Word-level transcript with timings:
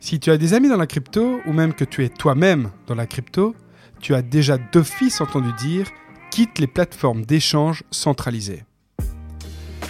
Si 0.00 0.20
tu 0.20 0.30
as 0.30 0.36
des 0.36 0.54
amis 0.54 0.68
dans 0.68 0.76
la 0.76 0.86
crypto, 0.86 1.40
ou 1.46 1.52
même 1.52 1.74
que 1.74 1.84
tu 1.84 2.04
es 2.04 2.08
toi-même 2.08 2.70
dans 2.86 2.94
la 2.94 3.06
crypto, 3.06 3.54
tu 4.00 4.14
as 4.14 4.22
déjà 4.22 4.58
d'office 4.58 5.20
entendu 5.20 5.52
dire 5.54 5.88
quitte 6.30 6.58
les 6.58 6.66
plateformes 6.66 7.24
d'échange 7.24 7.82
centralisées. 7.90 8.64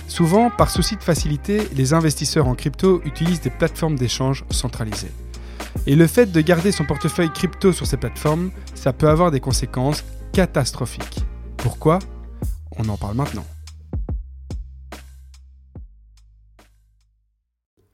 Souvent, 0.07 0.50
par 0.50 0.71
souci 0.71 0.96
de 0.96 1.03
facilité, 1.03 1.69
les 1.75 1.93
investisseurs 1.93 2.46
en 2.46 2.55
crypto 2.55 3.03
utilisent 3.05 3.41
des 3.41 3.50
plateformes 3.50 3.96
d'échange 3.96 4.45
centralisées. 4.50 5.12
Et 5.87 5.96
le 5.96 6.07
fait 6.07 6.30
de 6.32 6.41
garder 6.41 6.73
son 6.73 6.84
portefeuille 6.84 7.32
crypto 7.32 7.73
sur 7.73 7.86
ces 7.86 7.96
plateformes, 7.96 8.50
ça 8.75 8.93
peut 8.93 9.09
avoir 9.09 9.30
des 9.30 9.41
conséquences 9.41 10.04
catastrophiques. 10.32 11.25
Pourquoi? 11.57 11.98
On 12.79 12.88
en 12.88 12.96
parle 12.96 13.16
maintenant. 13.16 13.45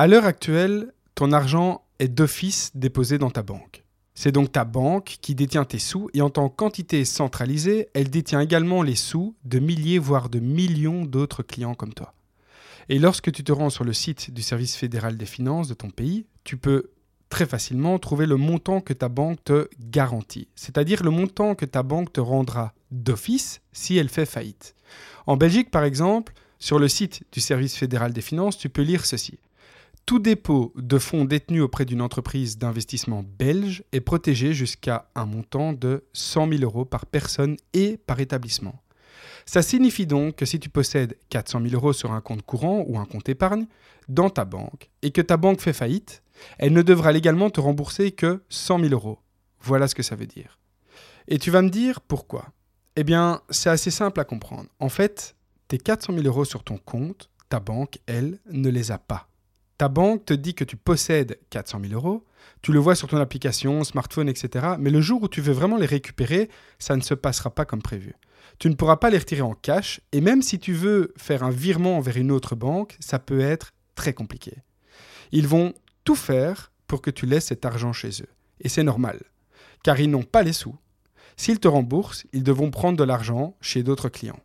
À 0.00 0.06
l'heure 0.06 0.26
actuelle, 0.26 0.92
ton 1.16 1.32
argent 1.32 1.82
est 1.98 2.06
d'office 2.06 2.70
déposé 2.76 3.18
dans 3.18 3.32
ta 3.32 3.42
banque. 3.42 3.82
C'est 4.14 4.30
donc 4.30 4.52
ta 4.52 4.64
banque 4.64 5.16
qui 5.20 5.34
détient 5.34 5.64
tes 5.64 5.80
sous 5.80 6.08
et 6.14 6.22
en 6.22 6.30
tant 6.30 6.48
qu'entité 6.48 7.04
centralisée, 7.04 7.88
elle 7.94 8.08
détient 8.08 8.40
également 8.40 8.82
les 8.82 8.94
sous 8.94 9.34
de 9.42 9.58
milliers 9.58 9.98
voire 9.98 10.28
de 10.28 10.38
millions 10.38 11.04
d'autres 11.04 11.42
clients 11.42 11.74
comme 11.74 11.94
toi. 11.94 12.14
Et 12.88 13.00
lorsque 13.00 13.32
tu 13.32 13.42
te 13.42 13.50
rends 13.50 13.70
sur 13.70 13.82
le 13.82 13.92
site 13.92 14.32
du 14.32 14.40
service 14.40 14.76
fédéral 14.76 15.16
des 15.16 15.26
finances 15.26 15.66
de 15.66 15.74
ton 15.74 15.90
pays, 15.90 16.26
tu 16.44 16.56
peux 16.56 16.90
très 17.28 17.46
facilement 17.46 17.98
trouver 17.98 18.26
le 18.26 18.36
montant 18.36 18.80
que 18.80 18.92
ta 18.92 19.08
banque 19.08 19.42
te 19.42 19.68
garantit, 19.80 20.46
c'est-à-dire 20.54 21.02
le 21.02 21.10
montant 21.10 21.56
que 21.56 21.64
ta 21.64 21.82
banque 21.82 22.12
te 22.12 22.20
rendra 22.20 22.72
d'office 22.92 23.62
si 23.72 23.96
elle 23.96 24.10
fait 24.10 24.26
faillite. 24.26 24.76
En 25.26 25.36
Belgique, 25.36 25.72
par 25.72 25.82
exemple, 25.82 26.34
sur 26.60 26.78
le 26.78 26.86
site 26.86 27.24
du 27.32 27.40
service 27.40 27.74
fédéral 27.74 28.12
des 28.12 28.20
finances, 28.20 28.58
tu 28.58 28.68
peux 28.68 28.82
lire 28.82 29.04
ceci. 29.04 29.40
Tout 30.08 30.20
dépôt 30.20 30.72
de 30.74 30.96
fonds 30.96 31.26
détenus 31.26 31.60
auprès 31.60 31.84
d'une 31.84 32.00
entreprise 32.00 32.56
d'investissement 32.56 33.22
belge 33.22 33.84
est 33.92 34.00
protégé 34.00 34.54
jusqu'à 34.54 35.10
un 35.14 35.26
montant 35.26 35.74
de 35.74 36.06
100 36.14 36.48
000 36.48 36.62
euros 36.62 36.86
par 36.86 37.04
personne 37.04 37.58
et 37.74 37.98
par 37.98 38.18
établissement. 38.18 38.82
Ça 39.44 39.60
signifie 39.60 40.06
donc 40.06 40.36
que 40.36 40.46
si 40.46 40.58
tu 40.60 40.70
possèdes 40.70 41.18
400 41.28 41.60
000 41.60 41.74
euros 41.74 41.92
sur 41.92 42.12
un 42.12 42.22
compte 42.22 42.40
courant 42.40 42.86
ou 42.88 42.98
un 42.98 43.04
compte 43.04 43.28
épargne 43.28 43.66
dans 44.08 44.30
ta 44.30 44.46
banque 44.46 44.88
et 45.02 45.10
que 45.10 45.20
ta 45.20 45.36
banque 45.36 45.60
fait 45.60 45.74
faillite, 45.74 46.22
elle 46.56 46.72
ne 46.72 46.80
devra 46.80 47.12
légalement 47.12 47.50
te 47.50 47.60
rembourser 47.60 48.10
que 48.12 48.42
100 48.48 48.80
000 48.80 48.94
euros. 48.94 49.18
Voilà 49.60 49.88
ce 49.88 49.94
que 49.94 50.02
ça 50.02 50.16
veut 50.16 50.26
dire. 50.26 50.58
Et 51.26 51.38
tu 51.38 51.50
vas 51.50 51.60
me 51.60 51.68
dire 51.68 52.00
pourquoi? 52.00 52.46
Eh 52.96 53.04
bien, 53.04 53.42
c'est 53.50 53.68
assez 53.68 53.90
simple 53.90 54.20
à 54.20 54.24
comprendre. 54.24 54.70
En 54.80 54.88
fait, 54.88 55.36
tes 55.68 55.76
400 55.76 56.14
000 56.14 56.24
euros 56.24 56.46
sur 56.46 56.64
ton 56.64 56.78
compte, 56.78 57.28
ta 57.50 57.60
banque, 57.60 57.98
elle, 58.06 58.38
ne 58.50 58.70
les 58.70 58.90
a 58.90 58.96
pas. 58.96 59.27
Ta 59.78 59.88
banque 59.88 60.24
te 60.24 60.34
dit 60.34 60.54
que 60.54 60.64
tu 60.64 60.76
possèdes 60.76 61.38
400 61.50 61.80
000 61.88 61.94
euros, 61.94 62.24
tu 62.62 62.72
le 62.72 62.80
vois 62.80 62.96
sur 62.96 63.06
ton 63.06 63.18
application, 63.18 63.84
smartphone, 63.84 64.28
etc. 64.28 64.74
Mais 64.78 64.90
le 64.90 65.00
jour 65.00 65.22
où 65.22 65.28
tu 65.28 65.40
veux 65.40 65.52
vraiment 65.52 65.76
les 65.76 65.86
récupérer, 65.86 66.50
ça 66.80 66.96
ne 66.96 67.00
se 67.00 67.14
passera 67.14 67.54
pas 67.54 67.64
comme 67.64 67.82
prévu. 67.82 68.14
Tu 68.58 68.68
ne 68.68 68.74
pourras 68.74 68.96
pas 68.96 69.10
les 69.10 69.18
retirer 69.18 69.42
en 69.42 69.54
cash, 69.54 70.00
et 70.10 70.20
même 70.20 70.42
si 70.42 70.58
tu 70.58 70.72
veux 70.72 71.14
faire 71.16 71.44
un 71.44 71.50
virement 71.50 72.00
vers 72.00 72.16
une 72.16 72.32
autre 72.32 72.56
banque, 72.56 72.96
ça 72.98 73.20
peut 73.20 73.40
être 73.40 73.70
très 73.94 74.12
compliqué. 74.12 74.56
Ils 75.30 75.46
vont 75.46 75.74
tout 76.02 76.16
faire 76.16 76.72
pour 76.88 77.00
que 77.00 77.10
tu 77.10 77.26
laisses 77.26 77.46
cet 77.46 77.64
argent 77.64 77.92
chez 77.92 78.08
eux. 78.22 78.28
Et 78.60 78.68
c'est 78.68 78.82
normal, 78.82 79.20
car 79.84 80.00
ils 80.00 80.10
n'ont 80.10 80.24
pas 80.24 80.42
les 80.42 80.52
sous. 80.52 80.76
S'ils 81.36 81.60
te 81.60 81.68
remboursent, 81.68 82.26
ils 82.32 82.42
devront 82.42 82.72
prendre 82.72 82.98
de 82.98 83.04
l'argent 83.04 83.56
chez 83.60 83.84
d'autres 83.84 84.08
clients. 84.08 84.40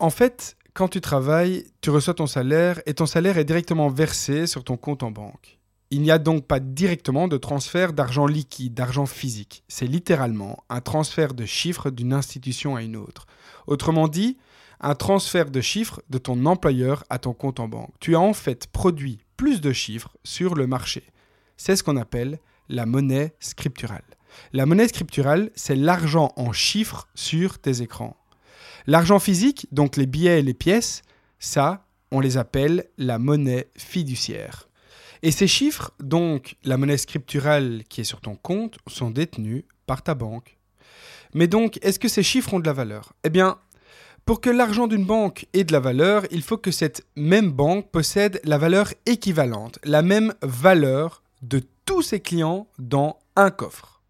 En 0.00 0.10
fait, 0.10 0.56
quand 0.76 0.88
tu 0.88 1.00
travailles, 1.00 1.64
tu 1.80 1.88
reçois 1.88 2.12
ton 2.12 2.26
salaire 2.26 2.82
et 2.84 2.92
ton 2.92 3.06
salaire 3.06 3.38
est 3.38 3.46
directement 3.46 3.88
versé 3.88 4.46
sur 4.46 4.62
ton 4.62 4.76
compte 4.76 5.02
en 5.02 5.10
banque. 5.10 5.58
Il 5.90 6.02
n'y 6.02 6.10
a 6.10 6.18
donc 6.18 6.46
pas 6.46 6.60
directement 6.60 7.28
de 7.28 7.38
transfert 7.38 7.94
d'argent 7.94 8.26
liquide, 8.26 8.74
d'argent 8.74 9.06
physique. 9.06 9.64
C'est 9.68 9.86
littéralement 9.86 10.64
un 10.68 10.82
transfert 10.82 11.32
de 11.32 11.46
chiffres 11.46 11.90
d'une 11.90 12.12
institution 12.12 12.76
à 12.76 12.82
une 12.82 12.96
autre. 12.96 13.26
Autrement 13.66 14.06
dit, 14.06 14.36
un 14.80 14.94
transfert 14.94 15.50
de 15.50 15.62
chiffres 15.62 16.02
de 16.10 16.18
ton 16.18 16.44
employeur 16.44 17.04
à 17.08 17.18
ton 17.18 17.32
compte 17.32 17.58
en 17.58 17.68
banque. 17.68 17.94
Tu 17.98 18.14
as 18.14 18.20
en 18.20 18.34
fait 18.34 18.66
produit 18.66 19.20
plus 19.38 19.62
de 19.62 19.72
chiffres 19.72 20.14
sur 20.24 20.54
le 20.54 20.66
marché. 20.66 21.04
C'est 21.56 21.76
ce 21.76 21.82
qu'on 21.82 21.96
appelle 21.96 22.38
la 22.68 22.84
monnaie 22.84 23.34
scripturale. 23.40 24.04
La 24.52 24.66
monnaie 24.66 24.88
scripturale, 24.88 25.50
c'est 25.54 25.76
l'argent 25.76 26.34
en 26.36 26.52
chiffres 26.52 27.08
sur 27.14 27.58
tes 27.60 27.80
écrans. 27.80 28.14
L'argent 28.86 29.18
physique, 29.18 29.66
donc 29.72 29.96
les 29.96 30.06
billets 30.06 30.38
et 30.40 30.42
les 30.42 30.54
pièces, 30.54 31.02
ça, 31.38 31.86
on 32.12 32.20
les 32.20 32.36
appelle 32.36 32.84
la 32.98 33.18
monnaie 33.18 33.68
fiduciaire. 33.76 34.68
Et 35.22 35.30
ces 35.30 35.48
chiffres, 35.48 35.92
donc 35.98 36.56
la 36.62 36.76
monnaie 36.76 36.96
scripturale 36.96 37.82
qui 37.88 38.02
est 38.02 38.04
sur 38.04 38.20
ton 38.20 38.36
compte, 38.36 38.78
sont 38.86 39.10
détenus 39.10 39.64
par 39.86 40.02
ta 40.02 40.14
banque. 40.14 40.56
Mais 41.34 41.48
donc, 41.48 41.78
est-ce 41.82 41.98
que 41.98 42.08
ces 42.08 42.22
chiffres 42.22 42.54
ont 42.54 42.60
de 42.60 42.66
la 42.66 42.72
valeur? 42.72 43.12
Eh 43.24 43.30
bien, 43.30 43.58
pour 44.24 44.40
que 44.40 44.50
l'argent 44.50 44.86
d'une 44.86 45.04
banque 45.04 45.46
ait 45.52 45.64
de 45.64 45.72
la 45.72 45.80
valeur, 45.80 46.24
il 46.30 46.42
faut 46.42 46.58
que 46.58 46.70
cette 46.70 47.06
même 47.16 47.50
banque 47.50 47.90
possède 47.90 48.40
la 48.44 48.58
valeur 48.58 48.92
équivalente, 49.06 49.78
la 49.84 50.02
même 50.02 50.34
valeur 50.42 51.22
de 51.42 51.60
tous 51.84 52.02
ses 52.02 52.20
clients 52.20 52.68
dans 52.78 53.18
un 53.36 53.50
coffre. 53.50 54.02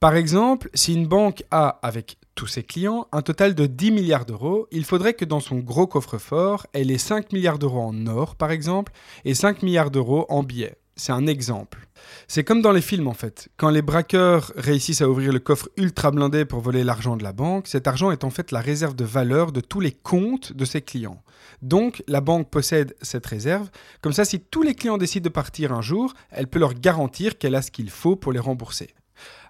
Par 0.00 0.16
exemple, 0.16 0.70
si 0.74 0.94
une 0.94 1.06
banque 1.06 1.44
a, 1.50 1.78
avec 1.82 2.16
tous 2.34 2.46
ses 2.46 2.62
clients 2.62 3.06
un 3.12 3.22
total 3.22 3.54
de 3.54 3.66
10 3.66 3.90
milliards 3.90 4.26
d'euros, 4.26 4.66
il 4.70 4.84
faudrait 4.84 5.14
que 5.14 5.24
dans 5.24 5.40
son 5.40 5.58
gros 5.58 5.86
coffre-fort, 5.86 6.66
elle 6.72 6.90
ait 6.90 6.98
5 6.98 7.32
milliards 7.32 7.58
d'euros 7.58 7.82
en 7.82 8.06
or, 8.06 8.36
par 8.36 8.50
exemple, 8.50 8.92
et 9.24 9.34
5 9.34 9.62
milliards 9.62 9.90
d'euros 9.90 10.26
en 10.28 10.42
billets. 10.42 10.76
C'est 10.96 11.12
un 11.12 11.26
exemple. 11.26 11.88
C'est 12.28 12.44
comme 12.44 12.60
dans 12.60 12.72
les 12.72 12.82
films 12.82 13.08
en 13.08 13.14
fait. 13.14 13.48
Quand 13.56 13.70
les 13.70 13.80
braqueurs 13.80 14.52
réussissent 14.56 15.00
à 15.00 15.08
ouvrir 15.08 15.32
le 15.32 15.38
coffre 15.38 15.70
ultra 15.76 16.10
blindé 16.10 16.44
pour 16.44 16.60
voler 16.60 16.84
l'argent 16.84 17.16
de 17.16 17.22
la 17.22 17.32
banque, 17.32 17.66
cet 17.66 17.86
argent 17.86 18.10
est 18.10 18.24
en 18.24 18.30
fait 18.30 18.52
la 18.52 18.60
réserve 18.60 18.94
de 18.94 19.04
valeur 19.04 19.52
de 19.52 19.60
tous 19.60 19.80
les 19.80 19.92
comptes 19.92 20.52
de 20.52 20.64
ses 20.64 20.82
clients. 20.82 21.22
Donc 21.62 22.02
la 22.08 22.20
banque 22.20 22.50
possède 22.50 22.94
cette 23.00 23.26
réserve. 23.26 23.70
Comme 24.02 24.12
ça, 24.12 24.24
si 24.24 24.40
tous 24.40 24.62
les 24.62 24.74
clients 24.74 24.98
décident 24.98 25.24
de 25.24 25.28
partir 25.30 25.72
un 25.72 25.82
jour, 25.82 26.12
elle 26.30 26.46
peut 26.46 26.58
leur 26.58 26.74
garantir 26.74 27.38
qu'elle 27.38 27.54
a 27.54 27.62
ce 27.62 27.70
qu'il 27.70 27.90
faut 27.90 28.16
pour 28.16 28.32
les 28.32 28.40
rembourser. 28.40 28.90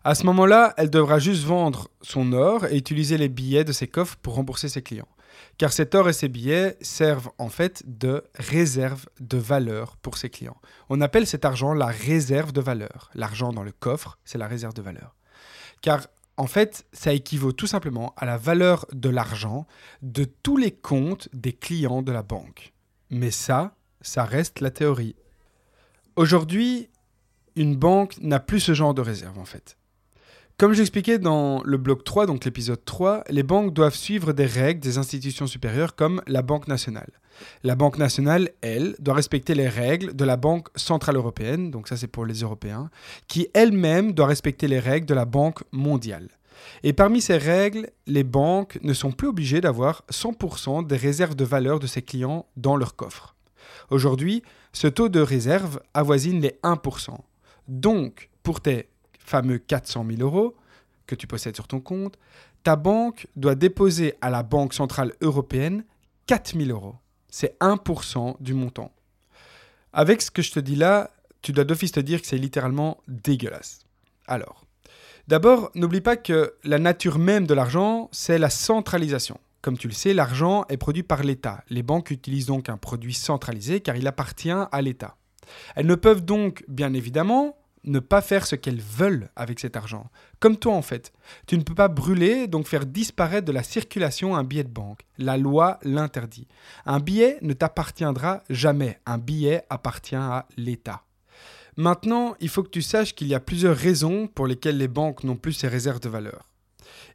À 0.05 0.15
ce 0.15 0.27
moment-là, 0.27 0.75
elle 0.77 0.91
devra 0.91 1.19
juste 1.19 1.44
vendre 1.44 1.88
son 2.00 2.33
or 2.33 2.66
et 2.66 2.77
utiliser 2.77 3.19
les 3.19 3.28
billets 3.28 3.65
de 3.65 3.72
ses 3.72 3.87
coffres 3.87 4.16
pour 4.16 4.34
rembourser 4.34 4.69
ses 4.69 4.83
clients. 4.83 5.09
Car 5.59 5.72
cet 5.72 5.94
or 5.94 6.09
et 6.09 6.12
ces 6.12 6.28
billets 6.28 6.77
servent 6.81 7.31
en 7.38 7.49
fait 7.49 7.83
de 7.87 8.25
réserve 8.34 9.06
de 9.21 9.38
valeur 9.38 9.97
pour 9.99 10.19
ses 10.19 10.28
clients. 10.28 10.56
On 10.88 11.00
appelle 11.00 11.27
cet 11.27 11.44
argent 11.44 11.72
la 11.72 11.87
réserve 11.87 12.53
de 12.53 12.60
valeur. 12.60 13.10
L'argent 13.15 13.53
dans 13.53 13.62
le 13.62 13.72
coffre, 13.72 14.19
c'est 14.25 14.38
la 14.38 14.49
réserve 14.49 14.75
de 14.75 14.83
valeur. 14.83 15.15
Car 15.81 16.06
en 16.37 16.47
fait, 16.47 16.87
ça 16.93 17.12
équivaut 17.12 17.53
tout 17.53 17.66
simplement 17.66 18.15
à 18.16 18.25
la 18.25 18.37
valeur 18.37 18.87
de 18.93 19.09
l'argent 19.09 19.66
de 20.00 20.25
tous 20.25 20.56
les 20.56 20.72
comptes 20.72 21.28
des 21.33 21.53
clients 21.53 22.03
de 22.03 22.12
la 22.12 22.22
banque. 22.22 22.72
Mais 23.10 23.31
ça, 23.31 23.77
ça 24.00 24.25
reste 24.25 24.60
la 24.60 24.71
théorie. 24.71 25.15
Aujourd'hui, 26.16 26.89
une 27.57 27.77
banque 27.77 28.16
n'a 28.21 28.41
plus 28.41 28.60
ce 28.60 28.75
genre 28.75 28.95
de 28.95 29.03
réserve 29.03 29.39
en 29.39 29.45
fait. 29.45 29.77
Comme 30.59 30.75
j'expliquais 30.75 31.19
dans 31.19 31.63
le 31.65 31.77
bloc 31.77 32.04
3, 32.04 32.27
donc 32.27 32.45
l'épisode 32.45 32.84
3, 32.84 33.25
les 33.31 33.43
banques 33.43 33.72
doivent 33.72 33.97
suivre 33.97 34.33
des 34.33 34.47
règles 34.47 34.81
des 34.81 34.99
institutions 34.99 35.47
supérieures 35.47 35.97
comme 35.97 36.22
la 36.27 36.43
Banque 36.43 36.69
nationale. 36.69 37.10
La 37.65 37.75
Banque 37.75 37.99
nationale, 37.99 38.51
elle, 38.60 38.95
doit 39.01 39.15
respecter 39.15 39.54
les 39.54 39.69
règles 39.69 40.15
de 40.15 40.25
la 40.25 40.37
Banque 40.37 40.69
centrale 40.77 41.16
européenne, 41.16 41.71
donc 41.71 41.89
ça 41.89 41.97
c'est 41.97 42.07
pour 42.07 42.27
les 42.27 42.43
Européens, 42.43 42.91
qui 43.27 43.49
elle-même 43.54 44.13
doit 44.13 44.27
respecter 44.27 44.69
les 44.69 44.78
règles 44.78 45.07
de 45.07 45.15
la 45.15 45.25
Banque 45.25 45.65
mondiale. 45.72 46.28
Et 46.84 46.93
parmi 46.93 47.21
ces 47.21 47.39
règles, 47.39 47.91
les 48.07 48.22
banques 48.22 48.78
ne 48.83 48.93
sont 48.93 49.10
plus 49.10 49.28
obligées 49.28 49.60
d'avoir 49.60 50.04
100% 50.13 50.87
des 50.87 50.97
réserves 50.97 51.34
de 51.34 51.45
valeur 51.45 51.81
de 51.81 51.89
ses 51.89 52.03
clients 52.03 52.47
dans 52.57 52.77
leur 52.77 52.95
coffre. 52.95 53.34
Aujourd'hui, 53.91 54.43
ce 54.72 54.87
taux 54.87 55.09
de 55.09 55.21
réserve 55.21 55.81
avoisine 55.93 56.41
les 56.41 56.59
1%. 56.63 57.16
Donc, 57.68 58.30
pour 58.42 58.60
tes 58.60 58.88
fameux 59.18 59.59
400 59.59 60.06
000 60.09 60.22
euros 60.22 60.56
que 61.06 61.14
tu 61.14 61.26
possèdes 61.26 61.54
sur 61.54 61.68
ton 61.68 61.80
compte, 61.80 62.18
ta 62.62 62.76
banque 62.76 63.26
doit 63.36 63.54
déposer 63.54 64.14
à 64.20 64.30
la 64.30 64.42
Banque 64.42 64.74
Centrale 64.74 65.14
Européenne 65.20 65.84
4 66.26 66.56
000 66.56 66.70
euros. 66.70 66.97
C'est 67.28 67.59
1% 67.60 68.36
du 68.41 68.54
montant. 68.54 68.92
Avec 69.92 70.22
ce 70.22 70.30
que 70.30 70.42
je 70.42 70.53
te 70.53 70.60
dis 70.60 70.76
là, 70.76 71.10
tu 71.42 71.53
dois 71.53 71.64
d'office 71.64 71.92
te 71.92 72.00
dire 72.00 72.20
que 72.20 72.26
c'est 72.26 72.38
littéralement 72.38 72.98
dégueulasse. 73.09 73.80
Alors, 74.26 74.65
d'abord, 75.28 75.70
n'oublie 75.74 76.00
pas 76.00 76.16
que 76.16 76.54
la 76.62 76.78
nature 76.78 77.18
même 77.18 77.47
de 77.47 77.54
l'argent, 77.54 78.08
c'est 78.12 78.38
la 78.38 78.50
centralisation. 78.50 79.38
Comme 79.60 79.78
tu 79.78 79.88
le 79.88 79.94
sais, 79.94 80.15
l'argent 80.15 80.65
est 80.68 80.76
produit 80.76 81.03
par 81.03 81.22
l'État. 81.22 81.62
Les 81.68 81.82
banques 81.82 82.10
utilisent 82.10 82.47
donc 82.47 82.68
un 82.68 82.76
produit 82.76 83.15
centralisé 83.15 83.80
car 83.80 83.97
il 83.97 84.06
appartient 84.06 84.50
à 84.50 84.82
l'État. 84.82 85.16
Elles 85.74 85.86
ne 85.86 85.94
peuvent 85.94 86.24
donc, 86.24 86.65
bien 86.68 86.92
évidemment, 86.94 87.56
ne 87.84 87.98
pas 87.98 88.22
faire 88.22 88.47
ce 88.47 88.54
qu'elles 88.54 88.80
veulent 88.80 89.28
avec 89.36 89.59
cet 89.59 89.77
argent. 89.77 90.10
Comme 90.39 90.56
toi 90.56 90.74
en 90.74 90.83
fait. 90.83 91.12
Tu 91.47 91.59
ne 91.59 91.62
peux 91.62 91.74
pas 91.74 91.89
brûler, 91.89 92.47
donc 92.47 92.66
faire 92.66 92.86
disparaître 92.86 93.47
de 93.47 93.53
la 93.53 93.62
circulation 93.62 94.36
un 94.36 94.44
billet 94.44 94.65
de 94.65 94.68
banque. 94.68 95.00
La 95.18 95.36
loi 95.36 95.78
l'interdit. 95.83 96.47
Un 96.86 97.00
billet 97.00 97.39
ne 97.42 97.53
t'appartiendra 97.53 98.42
jamais. 98.50 98.98
Un 99.06 99.18
billet 99.18 99.65
appartient 99.71 100.15
à 100.15 100.47
l'État. 100.56 101.03
Maintenant, 101.77 102.34
il 102.41 102.48
faut 102.48 102.62
que 102.62 102.68
tu 102.68 102.83
saches 102.83 103.15
qu'il 103.15 103.28
y 103.28 103.34
a 103.34 103.41
plusieurs 103.41 103.77
raisons 103.77 104.27
pour 104.27 104.47
lesquelles 104.47 104.77
les 104.77 104.89
banques 104.89 105.24
n'ont 105.24 105.36
plus 105.36 105.54
ces 105.54 105.68
réserves 105.68 106.00
de 106.00 106.09
valeur. 106.09 106.50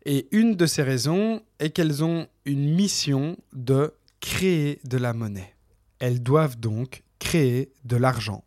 Et 0.05 0.27
une 0.31 0.55
de 0.55 0.65
ces 0.65 0.83
raisons 0.83 1.41
est 1.59 1.69
qu'elles 1.69 2.03
ont 2.03 2.27
une 2.45 2.73
mission 2.73 3.37
de 3.53 3.93
créer 4.19 4.79
de 4.83 4.97
la 4.97 5.13
monnaie. 5.13 5.53
Elles 5.99 6.23
doivent 6.23 6.59
donc 6.59 7.03
créer 7.27 7.73
de 7.83 7.97
l'argent. 7.97 8.45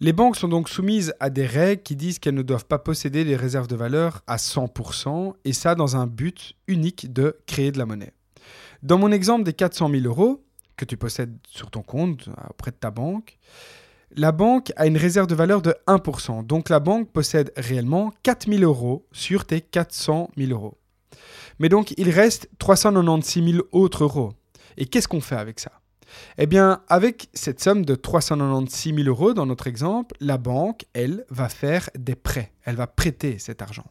Les 0.00 0.14
banques 0.14 0.36
sont 0.36 0.48
donc 0.48 0.70
soumises 0.70 1.12
à 1.20 1.28
des 1.28 1.44
règles 1.44 1.82
qui 1.82 1.94
disent 1.94 2.18
qu'elles 2.18 2.34
ne 2.34 2.40
doivent 2.40 2.64
pas 2.64 2.78
posséder 2.78 3.22
des 3.22 3.36
réserves 3.36 3.66
de 3.66 3.76
valeur 3.76 4.22
à 4.26 4.36
100%, 4.36 5.34
et 5.44 5.52
ça 5.52 5.74
dans 5.74 5.94
un 5.94 6.06
but 6.06 6.54
unique 6.68 7.12
de 7.12 7.36
créer 7.46 7.70
de 7.70 7.76
la 7.76 7.84
monnaie. 7.84 8.14
Dans 8.82 8.96
mon 8.96 9.12
exemple 9.12 9.44
des 9.44 9.52
400 9.52 9.90
000 9.90 10.04
euros 10.06 10.42
que 10.78 10.86
tu 10.86 10.96
possèdes 10.96 11.36
sur 11.46 11.70
ton 11.70 11.82
compte 11.82 12.30
auprès 12.48 12.70
de 12.70 12.76
ta 12.76 12.90
banque, 12.90 13.38
la 14.16 14.32
banque 14.32 14.72
a 14.76 14.86
une 14.86 14.96
réserve 14.96 15.26
de 15.26 15.34
valeur 15.34 15.60
de 15.60 15.74
1%. 15.86 16.46
Donc 16.46 16.70
la 16.70 16.80
banque 16.80 17.12
possède 17.12 17.52
réellement 17.58 18.10
4 18.22 18.50
000 18.50 18.62
euros 18.62 19.06
sur 19.12 19.44
tes 19.44 19.60
400 19.60 20.30
000 20.38 20.50
euros. 20.52 20.78
Mais 21.58 21.68
donc 21.68 21.92
il 21.98 22.08
reste 22.08 22.48
396 22.58 23.44
000 23.52 23.66
autres 23.72 24.04
euros. 24.04 24.32
Et 24.78 24.86
qu'est-ce 24.86 25.08
qu'on 25.08 25.20
fait 25.20 25.36
avec 25.36 25.60
ça? 25.60 25.79
Eh 26.38 26.46
bien, 26.46 26.82
avec 26.88 27.28
cette 27.34 27.60
somme 27.60 27.84
de 27.84 27.94
396 27.94 28.94
000 28.94 29.08
euros 29.08 29.34
dans 29.34 29.46
notre 29.46 29.66
exemple, 29.66 30.16
la 30.20 30.38
banque, 30.38 30.84
elle, 30.92 31.24
va 31.30 31.48
faire 31.48 31.90
des 31.98 32.14
prêts. 32.14 32.52
Elle 32.64 32.76
va 32.76 32.86
prêter 32.86 33.38
cet 33.38 33.62
argent. 33.62 33.86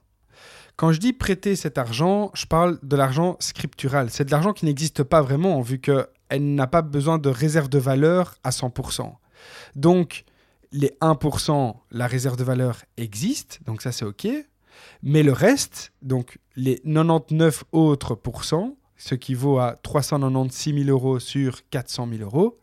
Quand 0.75 0.93
je 0.93 0.99
dis 0.99 1.11
prêter 1.11 1.55
cet 1.55 1.77
argent, 1.77 2.31
je 2.33 2.45
parle 2.45 2.79
de 2.83 2.95
l'argent 2.95 3.35
scriptural. 3.39 4.09
C'est 4.09 4.23
de 4.23 4.31
l'argent 4.31 4.53
qui 4.53 4.65
n'existe 4.65 5.03
pas 5.03 5.21
vraiment, 5.21 5.59
vu 5.61 5.79
qu'elle 5.79 6.07
n'a 6.55 6.67
pas 6.67 6.81
besoin 6.81 7.17
de 7.17 7.29
réserve 7.29 7.67
de 7.67 7.79
valeur 7.79 8.35
à 8.43 8.51
100%. 8.51 9.13
Donc, 9.75 10.23
les 10.71 10.95
1%, 11.01 11.75
la 11.91 12.07
réserve 12.07 12.37
de 12.37 12.43
valeur 12.43 12.83
existe, 12.97 13.59
donc 13.65 13.81
ça 13.81 13.91
c'est 13.91 14.05
OK. 14.05 14.27
Mais 15.03 15.23
le 15.23 15.33
reste, 15.33 15.91
donc 16.01 16.37
les 16.55 16.79
99 16.85 17.65
autres 17.71 18.15
pourcents, 18.15 18.77
ce 18.99 19.15
qui 19.15 19.33
vaut 19.33 19.57
à 19.57 19.77
396 19.81 20.75
000 20.75 20.89
euros 20.89 21.19
sur 21.19 21.67
400 21.69 22.07
000 22.11 22.21
euros, 22.21 22.59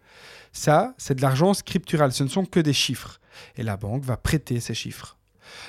ça, 0.53 0.95
c'est 0.97 1.17
de 1.17 1.23
l'argent 1.23 1.53
scriptural. 1.53 2.13
Ce 2.13 2.23
ne 2.23 2.29
sont 2.29 2.45
que 2.45 2.61
des 2.61 2.73
chiffres. 2.73 3.21
Et 3.57 3.63
la 3.63 3.77
banque 3.77 4.05
va 4.05 4.17
prêter 4.17 4.61
ces 4.61 4.75
chiffres. 4.75 5.17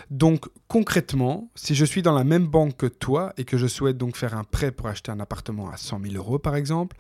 Donc 0.10 0.46
concrètement, 0.68 1.50
si 1.56 1.75
je 1.75 1.86
suis 1.86 2.02
dans 2.02 2.16
la 2.16 2.24
même 2.24 2.48
banque 2.48 2.78
que 2.78 2.86
toi 2.86 3.34
et 3.38 3.44
que 3.44 3.58
je 3.58 3.68
souhaite 3.68 3.98
donc 3.98 4.16
faire 4.16 4.36
un 4.36 4.44
prêt 4.44 4.72
pour 4.72 4.88
acheter 4.88 5.12
un 5.12 5.19
appartement 5.19 5.69
à 5.69 5.78
100 5.78 6.02
000 6.02 6.16
euros 6.16 6.40
par 6.40 6.56
exemple, 6.56 6.98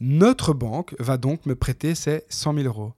notre 0.00 0.52
banque 0.52 0.94
va 0.98 1.16
donc 1.16 1.46
me 1.46 1.54
prêter 1.54 1.94
ces 1.94 2.24
100 2.28 2.54
000 2.54 2.66
euros. 2.66 2.92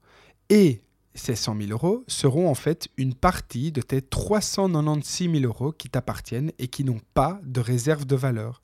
Et 0.50 0.82
ces 1.14 1.36
100 1.36 1.56
000 1.56 1.70
euros 1.70 2.04
seront 2.06 2.48
en 2.48 2.54
fait 2.54 2.88
une 2.96 3.14
partie 3.14 3.72
de 3.72 3.80
tes 3.80 4.02
396 4.02 5.30
000 5.30 5.44
euros 5.44 5.72
qui 5.72 5.88
t'appartiennent 5.88 6.52
et 6.58 6.68
qui 6.68 6.84
n'ont 6.84 7.00
pas 7.14 7.40
de 7.44 7.60
réserve 7.60 8.06
de 8.06 8.16
valeur. 8.16 8.61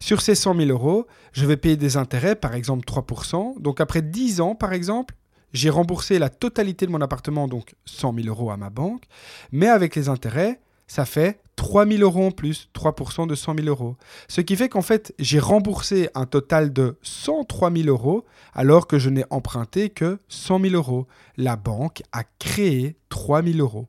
Sur 0.00 0.20
ces 0.20 0.34
100 0.34 0.56
000 0.56 0.70
euros, 0.70 1.06
je 1.32 1.46
vais 1.46 1.56
payer 1.56 1.76
des 1.76 1.96
intérêts, 1.96 2.34
par 2.34 2.54
exemple 2.54 2.84
3%. 2.86 3.60
Donc 3.60 3.80
après 3.80 4.02
10 4.02 4.40
ans, 4.40 4.54
par 4.54 4.72
exemple, 4.72 5.14
j'ai 5.52 5.70
remboursé 5.70 6.18
la 6.18 6.28
totalité 6.28 6.86
de 6.86 6.90
mon 6.90 7.00
appartement, 7.00 7.48
donc 7.48 7.74
100 7.84 8.14
000 8.14 8.28
euros 8.28 8.50
à 8.50 8.56
ma 8.56 8.70
banque. 8.70 9.04
Mais 9.52 9.68
avec 9.68 9.96
les 9.96 10.08
intérêts, 10.08 10.60
ça 10.86 11.04
fait 11.04 11.40
3 11.56 11.86
000 11.86 12.02
euros 12.02 12.26
en 12.26 12.30
plus, 12.30 12.68
3% 12.74 13.26
de 13.26 13.34
100 13.34 13.54
000 13.56 13.68
euros. 13.68 13.96
Ce 14.28 14.40
qui 14.40 14.56
fait 14.56 14.68
qu'en 14.68 14.82
fait, 14.82 15.14
j'ai 15.18 15.38
remboursé 15.38 16.08
un 16.14 16.24
total 16.24 16.72
de 16.72 16.98
103 17.02 17.70
000 17.70 17.88
euros 17.88 18.24
alors 18.54 18.86
que 18.86 18.98
je 18.98 19.10
n'ai 19.10 19.24
emprunté 19.30 19.90
que 19.90 20.18
100 20.28 20.60
000 20.60 20.74
euros. 20.74 21.06
La 21.36 21.56
banque 21.56 22.02
a 22.12 22.24
créé 22.38 22.96
3 23.08 23.42
000 23.42 23.58
euros. 23.58 23.88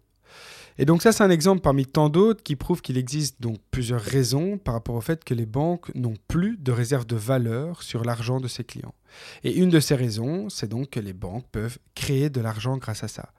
Et 0.81 0.85
donc 0.85 1.03
ça, 1.03 1.11
c'est 1.11 1.23
un 1.23 1.29
exemple 1.29 1.61
parmi 1.61 1.85
tant 1.85 2.09
d'autres 2.09 2.41
qui 2.41 2.55
prouve 2.55 2.81
qu'il 2.81 2.97
existe 2.97 3.39
donc 3.39 3.59
plusieurs 3.69 4.01
raisons 4.01 4.57
par 4.57 4.73
rapport 4.73 4.95
au 4.95 5.01
fait 5.01 5.23
que 5.23 5.35
les 5.35 5.45
banques 5.45 5.93
n'ont 5.93 6.15
plus 6.27 6.57
de 6.57 6.71
réserve 6.71 7.05
de 7.05 7.15
valeur 7.15 7.83
sur 7.83 8.03
l'argent 8.03 8.39
de 8.39 8.47
ses 8.47 8.63
clients. 8.63 8.95
Et 9.43 9.55
une 9.57 9.69
de 9.69 9.79
ces 9.79 9.93
raisons, 9.93 10.49
c'est 10.49 10.67
donc 10.67 10.89
que 10.89 10.99
les 10.99 11.13
banques 11.13 11.45
peuvent 11.51 11.77
créer 11.93 12.31
de 12.31 12.41
l'argent 12.41 12.77
grâce 12.77 13.03
à 13.03 13.07
ça. 13.07 13.31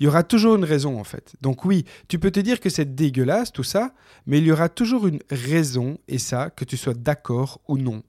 Il 0.00 0.04
y 0.04 0.06
aura 0.06 0.22
toujours 0.22 0.56
une 0.56 0.64
raison 0.64 0.98
en 0.98 1.04
fait. 1.04 1.36
Donc 1.42 1.66
oui, 1.66 1.84
tu 2.08 2.18
peux 2.18 2.30
te 2.30 2.40
dire 2.40 2.60
que 2.60 2.70
c'est 2.70 2.94
dégueulasse 2.94 3.52
tout 3.52 3.62
ça, 3.62 3.92
mais 4.24 4.38
il 4.38 4.46
y 4.46 4.52
aura 4.52 4.70
toujours 4.70 5.06
une 5.06 5.20
raison, 5.30 5.98
et 6.08 6.18
ça, 6.18 6.48
que 6.48 6.64
tu 6.64 6.78
sois 6.78 6.94
d'accord 6.94 7.60
ou 7.68 7.76
non 7.76 8.04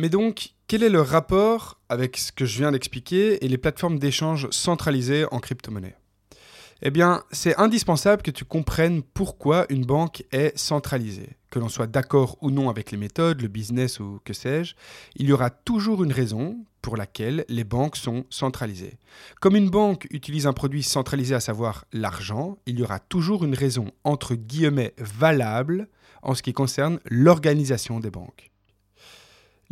Mais 0.00 0.08
donc, 0.08 0.54
quel 0.66 0.82
est 0.82 0.88
le 0.88 1.02
rapport 1.02 1.78
avec 1.90 2.16
ce 2.16 2.32
que 2.32 2.46
je 2.46 2.56
viens 2.56 2.72
d'expliquer 2.72 3.44
et 3.44 3.48
les 3.48 3.58
plateformes 3.58 3.98
d'échange 3.98 4.48
centralisées 4.50 5.26
en 5.30 5.40
crypto-monnaie? 5.40 5.94
Eh 6.80 6.90
bien, 6.90 7.22
c'est 7.32 7.54
indispensable 7.58 8.22
que 8.22 8.30
tu 8.30 8.46
comprennes 8.46 9.02
pourquoi 9.02 9.66
une 9.68 9.84
banque 9.84 10.24
est 10.32 10.56
centralisée. 10.56 11.36
Que 11.50 11.58
l'on 11.58 11.68
soit 11.68 11.86
d'accord 11.86 12.38
ou 12.40 12.50
non 12.50 12.70
avec 12.70 12.92
les 12.92 12.96
méthodes, 12.96 13.42
le 13.42 13.48
business 13.48 14.00
ou 14.00 14.20
que 14.24 14.32
sais-je, 14.32 14.74
il 15.16 15.28
y 15.28 15.32
aura 15.34 15.50
toujours 15.50 16.02
une 16.02 16.12
raison 16.12 16.56
pour 16.80 16.96
laquelle 16.96 17.44
les 17.50 17.64
banques 17.64 17.96
sont 17.96 18.24
centralisées. 18.30 18.96
Comme 19.38 19.56
une 19.56 19.68
banque 19.68 20.06
utilise 20.10 20.46
un 20.46 20.54
produit 20.54 20.82
centralisé, 20.82 21.34
à 21.34 21.40
savoir 21.40 21.84
l'argent, 21.92 22.56
il 22.64 22.78
y 22.78 22.82
aura 22.82 23.00
toujours 23.00 23.44
une 23.44 23.54
raison 23.54 23.90
entre 24.04 24.34
guillemets 24.34 24.94
valable 24.96 25.88
en 26.22 26.34
ce 26.34 26.42
qui 26.42 26.54
concerne 26.54 27.00
l'organisation 27.04 28.00
des 28.00 28.10
banques. 28.10 28.50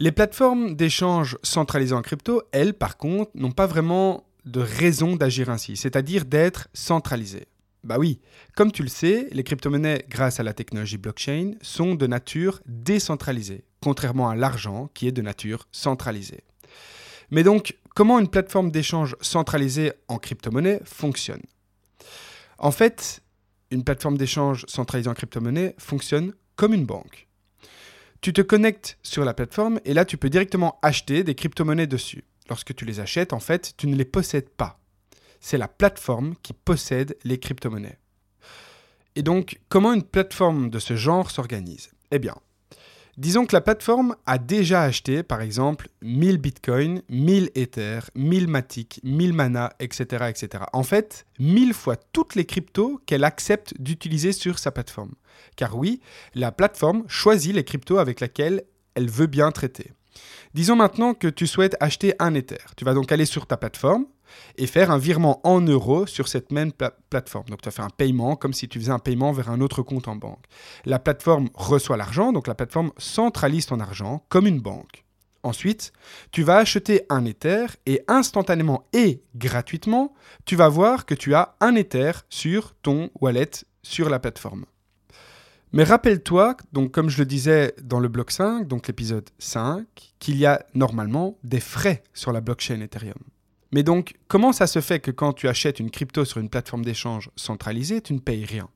Les 0.00 0.12
plateformes 0.12 0.76
d'échange 0.76 1.36
centralisées 1.42 1.94
en 1.94 2.02
crypto, 2.02 2.40
elles, 2.52 2.72
par 2.72 2.98
contre, 2.98 3.32
n'ont 3.34 3.50
pas 3.50 3.66
vraiment 3.66 4.28
de 4.44 4.60
raison 4.60 5.16
d'agir 5.16 5.50
ainsi, 5.50 5.76
c'est-à-dire 5.76 6.24
d'être 6.24 6.68
centralisées. 6.72 7.48
Bah 7.82 7.96
oui, 7.98 8.20
comme 8.54 8.70
tu 8.70 8.84
le 8.84 8.88
sais, 8.88 9.26
les 9.32 9.42
crypto-monnaies, 9.42 10.06
grâce 10.08 10.38
à 10.38 10.44
la 10.44 10.52
technologie 10.52 10.98
blockchain, 10.98 11.54
sont 11.62 11.96
de 11.96 12.06
nature 12.06 12.60
décentralisée, 12.66 13.64
contrairement 13.80 14.30
à 14.30 14.36
l'argent 14.36 14.88
qui 14.94 15.08
est 15.08 15.12
de 15.12 15.20
nature 15.20 15.66
centralisée. 15.72 16.44
Mais 17.32 17.42
donc, 17.42 17.76
comment 17.96 18.20
une 18.20 18.28
plateforme 18.28 18.70
d'échange 18.70 19.16
centralisée 19.20 19.92
en 20.06 20.18
crypto-monnaie 20.18 20.80
fonctionne? 20.84 21.42
En 22.58 22.70
fait, 22.70 23.20
une 23.72 23.82
plateforme 23.82 24.16
d'échange 24.16 24.64
centralisée 24.68 25.10
en 25.10 25.14
crypto-monnaie 25.14 25.74
fonctionne 25.76 26.34
comme 26.54 26.72
une 26.72 26.86
banque. 26.86 27.27
Tu 28.20 28.32
te 28.32 28.40
connectes 28.40 28.98
sur 29.02 29.24
la 29.24 29.32
plateforme 29.32 29.80
et 29.84 29.94
là, 29.94 30.04
tu 30.04 30.16
peux 30.16 30.28
directement 30.28 30.78
acheter 30.82 31.22
des 31.22 31.34
crypto-monnaies 31.34 31.86
dessus. 31.86 32.24
Lorsque 32.48 32.74
tu 32.74 32.84
les 32.84 32.98
achètes, 32.98 33.32
en 33.32 33.40
fait, 33.40 33.74
tu 33.76 33.86
ne 33.86 33.94
les 33.94 34.04
possèdes 34.04 34.48
pas. 34.48 34.80
C'est 35.40 35.58
la 35.58 35.68
plateforme 35.68 36.34
qui 36.42 36.52
possède 36.52 37.16
les 37.22 37.38
crypto-monnaies. 37.38 37.98
Et 39.14 39.22
donc, 39.22 39.60
comment 39.68 39.92
une 39.92 40.02
plateforme 40.02 40.70
de 40.70 40.78
ce 40.78 40.96
genre 40.96 41.30
s'organise? 41.30 41.90
Eh 42.10 42.18
bien, 42.18 42.34
Disons 43.18 43.46
que 43.46 43.56
la 43.56 43.60
plateforme 43.60 44.14
a 44.26 44.38
déjà 44.38 44.82
acheté, 44.82 45.24
par 45.24 45.42
exemple, 45.42 45.88
1000 46.02 46.38
bitcoins, 46.38 47.02
1000 47.08 47.50
Ether, 47.56 47.98
1000 48.14 48.46
Matic, 48.46 49.00
1000 49.02 49.32
Mana, 49.32 49.72
etc., 49.80 50.26
etc. 50.28 50.62
En 50.72 50.84
fait, 50.84 51.26
1000 51.40 51.74
fois 51.74 51.96
toutes 51.96 52.36
les 52.36 52.44
cryptos 52.44 53.00
qu'elle 53.06 53.24
accepte 53.24 53.74
d'utiliser 53.80 54.30
sur 54.30 54.60
sa 54.60 54.70
plateforme. 54.70 55.14
Car 55.56 55.76
oui, 55.76 56.00
la 56.36 56.52
plateforme 56.52 57.02
choisit 57.08 57.52
les 57.52 57.64
cryptos 57.64 57.98
avec 57.98 58.20
lesquelles 58.20 58.62
elle 58.94 59.10
veut 59.10 59.26
bien 59.26 59.50
traiter. 59.50 59.90
Disons 60.54 60.76
maintenant 60.76 61.12
que 61.12 61.26
tu 61.26 61.48
souhaites 61.48 61.76
acheter 61.80 62.14
un 62.20 62.34
Ether. 62.34 62.62
Tu 62.76 62.84
vas 62.84 62.94
donc 62.94 63.10
aller 63.10 63.26
sur 63.26 63.48
ta 63.48 63.56
plateforme, 63.56 64.06
et 64.56 64.66
faire 64.66 64.90
un 64.90 64.98
virement 64.98 65.40
en 65.46 65.60
euros 65.60 66.06
sur 66.06 66.28
cette 66.28 66.52
même 66.52 66.72
plateforme. 67.10 67.46
Donc 67.48 67.62
tu 67.62 67.68
as 67.68 67.72
fait 67.72 67.82
un 67.82 67.90
paiement 67.90 68.36
comme 68.36 68.52
si 68.52 68.68
tu 68.68 68.78
faisais 68.78 68.92
un 68.92 68.98
paiement 68.98 69.32
vers 69.32 69.50
un 69.50 69.60
autre 69.60 69.82
compte 69.82 70.08
en 70.08 70.16
banque. 70.16 70.44
La 70.84 70.98
plateforme 70.98 71.48
reçoit 71.54 71.96
l'argent, 71.96 72.32
donc 72.32 72.46
la 72.46 72.54
plateforme 72.54 72.92
centralise 72.98 73.66
ton 73.66 73.80
argent 73.80 74.24
comme 74.28 74.46
une 74.46 74.60
banque. 74.60 75.04
Ensuite, 75.42 75.92
tu 76.32 76.42
vas 76.42 76.56
acheter 76.56 77.02
un 77.08 77.24
Ether 77.24 77.66
et 77.86 78.02
instantanément 78.08 78.86
et 78.92 79.22
gratuitement, 79.36 80.14
tu 80.44 80.56
vas 80.56 80.68
voir 80.68 81.06
que 81.06 81.14
tu 81.14 81.34
as 81.34 81.54
un 81.60 81.74
Ether 81.76 82.12
sur 82.28 82.74
ton 82.82 83.10
wallet 83.20 83.50
sur 83.82 84.10
la 84.10 84.18
plateforme. 84.18 84.64
Mais 85.72 85.84
rappelle-toi, 85.84 86.56
donc 86.72 86.92
comme 86.92 87.10
je 87.10 87.18
le 87.18 87.26
disais 87.26 87.74
dans 87.82 88.00
le 88.00 88.08
bloc 88.08 88.30
5, 88.30 88.66
donc 88.66 88.88
l'épisode 88.88 89.28
5, 89.38 89.86
qu'il 90.18 90.36
y 90.36 90.46
a 90.46 90.64
normalement 90.74 91.38
des 91.44 91.60
frais 91.60 92.02
sur 92.14 92.32
la 92.32 92.40
blockchain 92.40 92.80
Ethereum. 92.80 93.22
Mais 93.72 93.82
donc, 93.82 94.14
comment 94.28 94.52
ça 94.52 94.66
se 94.66 94.80
fait 94.80 95.00
que 95.00 95.10
quand 95.10 95.32
tu 95.32 95.48
achètes 95.48 95.80
une 95.80 95.90
crypto 95.90 96.24
sur 96.24 96.40
une 96.40 96.48
plateforme 96.48 96.84
d'échange 96.84 97.30
centralisée, 97.36 98.00
tu 98.00 98.14
ne 98.14 98.18
payes 98.18 98.44
rien? 98.44 98.68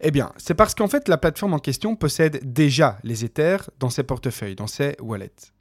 Eh 0.00 0.10
bien, 0.10 0.32
c'est 0.36 0.54
parce 0.54 0.74
qu'en 0.74 0.88
fait, 0.88 1.08
la 1.08 1.18
plateforme 1.18 1.54
en 1.54 1.58
question 1.58 1.96
possède 1.96 2.40
déjà 2.52 2.98
les 3.02 3.24
Ethers 3.24 3.70
dans 3.78 3.90
ses 3.90 4.02
portefeuilles, 4.02 4.56
dans 4.56 4.66
ses 4.66 4.96
wallets. 5.00 5.52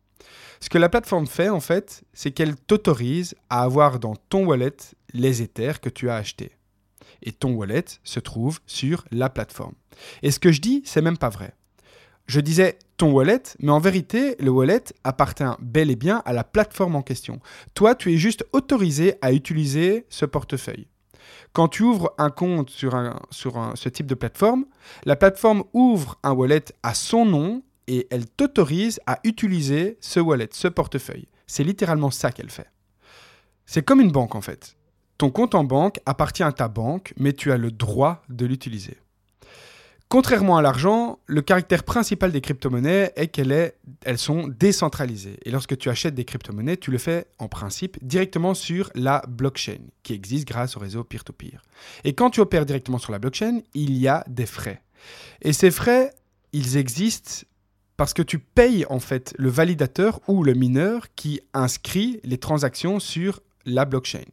Ce 0.59 0.69
que 0.69 0.77
la 0.77 0.89
plateforme 0.89 1.27
fait, 1.27 1.49
en 1.49 1.59
fait, 1.59 2.03
c'est 2.13 2.31
qu'elle 2.31 2.55
t'autorise 2.55 3.35
à 3.49 3.63
avoir 3.63 3.99
dans 3.99 4.15
ton 4.15 4.45
wallet 4.45 4.77
les 5.13 5.41
Ethers 5.41 5.81
que 5.81 5.89
tu 5.89 6.09
as 6.09 6.15
achetés. 6.15 6.51
Et 7.23 7.31
ton 7.31 7.53
wallet 7.53 7.85
se 8.03 8.19
trouve 8.19 8.59
sur 8.67 9.05
la 9.11 9.29
plateforme. 9.29 9.73
Et 10.21 10.31
ce 10.31 10.39
que 10.39 10.51
je 10.51 10.61
dis, 10.61 10.83
c'est 10.85 11.01
même 11.01 11.17
pas 11.17 11.29
vrai. 11.29 11.53
Je 12.31 12.39
disais 12.39 12.79
ton 12.95 13.11
wallet, 13.11 13.43
mais 13.59 13.73
en 13.73 13.81
vérité, 13.81 14.37
le 14.39 14.51
wallet 14.51 14.85
appartient 15.03 15.43
bel 15.59 15.91
et 15.91 15.97
bien 15.97 16.21
à 16.23 16.31
la 16.31 16.45
plateforme 16.45 16.95
en 16.95 17.01
question. 17.01 17.41
Toi, 17.73 17.93
tu 17.93 18.13
es 18.13 18.15
juste 18.15 18.45
autorisé 18.53 19.15
à 19.21 19.33
utiliser 19.33 20.05
ce 20.07 20.23
portefeuille. 20.23 20.87
Quand 21.51 21.67
tu 21.67 21.83
ouvres 21.83 22.13
un 22.17 22.29
compte 22.29 22.69
sur, 22.69 22.93
ce 23.75 23.89
type 23.89 24.05
de 24.05 24.15
plateforme, 24.15 24.63
la 25.03 25.17
plateforme 25.17 25.65
ouvre 25.73 26.19
un 26.23 26.31
wallet 26.31 26.63
à 26.83 26.93
son 26.93 27.25
nom 27.25 27.63
et 27.87 28.07
elle 28.11 28.27
t'autorise 28.27 29.01
à 29.05 29.19
utiliser 29.25 29.97
ce 29.99 30.21
wallet, 30.21 30.47
ce 30.53 30.69
portefeuille. 30.69 31.27
C'est 31.47 31.65
littéralement 31.65 32.11
ça 32.11 32.31
qu'elle 32.31 32.49
fait. 32.49 32.71
C'est 33.65 33.83
comme 33.83 33.99
une 33.99 34.13
banque 34.13 34.35
en 34.35 34.41
fait. 34.41 34.77
Ton 35.17 35.31
compte 35.31 35.53
en 35.53 35.65
banque 35.65 35.99
appartient 36.05 36.43
à 36.43 36.53
ta 36.53 36.69
banque, 36.69 37.13
mais 37.17 37.33
tu 37.33 37.51
as 37.51 37.57
le 37.57 37.71
droit 37.71 38.23
de 38.29 38.45
l'utiliser. 38.45 38.95
Contrairement 40.11 40.57
à 40.57 40.61
l'argent, 40.61 41.19
le 41.25 41.41
caractère 41.41 41.85
principal 41.85 42.33
des 42.33 42.41
crypto-monnaies 42.41 43.13
est 43.15 43.29
qu'elles 43.29 43.71
sont 44.17 44.49
décentralisées. 44.49 45.39
Et 45.45 45.51
lorsque 45.51 45.77
tu 45.77 45.87
achètes 45.87 46.15
des 46.15 46.25
crypto-monnaies, 46.25 46.75
tu 46.75 46.91
le 46.91 46.97
fais 46.97 47.27
en 47.39 47.47
principe 47.47 47.97
directement 48.01 48.53
sur 48.53 48.91
la 48.93 49.23
blockchain, 49.29 49.77
qui 50.03 50.11
existe 50.11 50.45
grâce 50.45 50.75
au 50.75 50.81
réseau 50.81 51.05
peer-to-peer. 51.05 51.61
Et 52.03 52.11
quand 52.11 52.29
tu 52.29 52.41
opères 52.41 52.65
directement 52.65 52.97
sur 52.97 53.13
la 53.13 53.19
blockchain, 53.19 53.61
il 53.73 53.95
y 53.97 54.09
a 54.09 54.25
des 54.27 54.45
frais. 54.45 54.81
Et 55.43 55.53
ces 55.53 55.71
frais, 55.71 56.11
ils 56.51 56.75
existent 56.75 57.47
parce 57.95 58.13
que 58.13 58.21
tu 58.21 58.37
payes 58.37 58.85
en 58.89 58.99
fait 58.99 59.33
le 59.37 59.47
validateur 59.47 60.19
ou 60.27 60.43
le 60.43 60.55
mineur 60.55 61.07
qui 61.15 61.39
inscrit 61.53 62.19
les 62.25 62.37
transactions 62.37 62.99
sur 62.99 63.39
la 63.65 63.85
blockchain. 63.85 64.25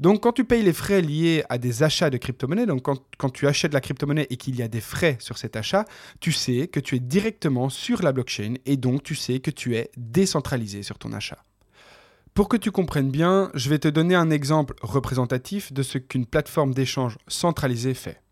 Donc 0.00 0.22
quand 0.22 0.32
tu 0.32 0.44
payes 0.44 0.62
les 0.62 0.72
frais 0.72 1.00
liés 1.00 1.44
à 1.48 1.58
des 1.58 1.82
achats 1.82 2.10
de 2.10 2.16
crypto-monnaie, 2.16 2.66
donc 2.66 2.82
quand, 2.82 3.30
tu 3.30 3.46
achètes 3.46 3.74
la 3.74 3.80
crypto-monnaie 3.80 4.26
et 4.30 4.36
qu'il 4.36 4.56
y 4.56 4.62
a 4.62 4.68
des 4.68 4.80
frais 4.80 5.16
sur 5.20 5.38
cet 5.38 5.56
achat, 5.56 5.84
tu 6.20 6.32
sais 6.32 6.68
que 6.68 6.80
tu 6.80 6.96
es 6.96 7.00
directement 7.00 7.68
sur 7.68 8.02
la 8.02 8.12
blockchain 8.12 8.54
et 8.66 8.76
donc 8.76 9.02
tu 9.02 9.14
sais 9.14 9.40
que 9.40 9.50
tu 9.50 9.76
es 9.76 9.90
décentralisé 9.96 10.82
sur 10.82 10.98
ton 10.98 11.12
achat. 11.12 11.44
Pour 12.34 12.48
que 12.48 12.56
tu 12.56 12.70
comprennes 12.70 13.10
bien, 13.10 13.50
je 13.54 13.68
vais 13.68 13.80
te 13.80 13.88
donner 13.88 14.14
un 14.14 14.30
exemple 14.30 14.74
représentatif 14.80 15.72
de 15.72 15.82
ce 15.82 15.98
qu'une 15.98 16.26
plateforme 16.26 16.72
d'échange 16.72 17.18
centralisée 17.26 17.94
fait. 17.94 18.22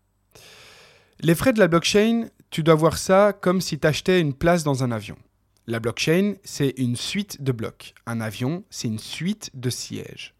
Les 1.19 1.35
frais 1.35 1.51
de 1.51 1.59
la 1.59 1.67
blockchain, 1.67 2.27
tu 2.49 2.63
dois 2.63 2.75
voir 2.75 2.97
ça 2.97 3.33
comme 3.33 3.59
si 3.59 3.79
tu 3.79 3.87
achetais 3.87 4.21
une 4.21 4.33
place 4.33 4.63
dans 4.63 4.83
un 4.83 4.91
avion. 4.91 5.17
La 5.65 5.81
blockchain, 5.81 6.35
c'est 6.45 6.73
une 6.77 6.95
suite 6.95 7.43
de 7.43 7.51
blocs. 7.51 7.93
Un 8.05 8.21
avion, 8.21 8.63
c'est 8.69 8.87
une 8.87 8.99
suite 8.99 9.51
de 9.53 9.69
sièges. 9.69 10.36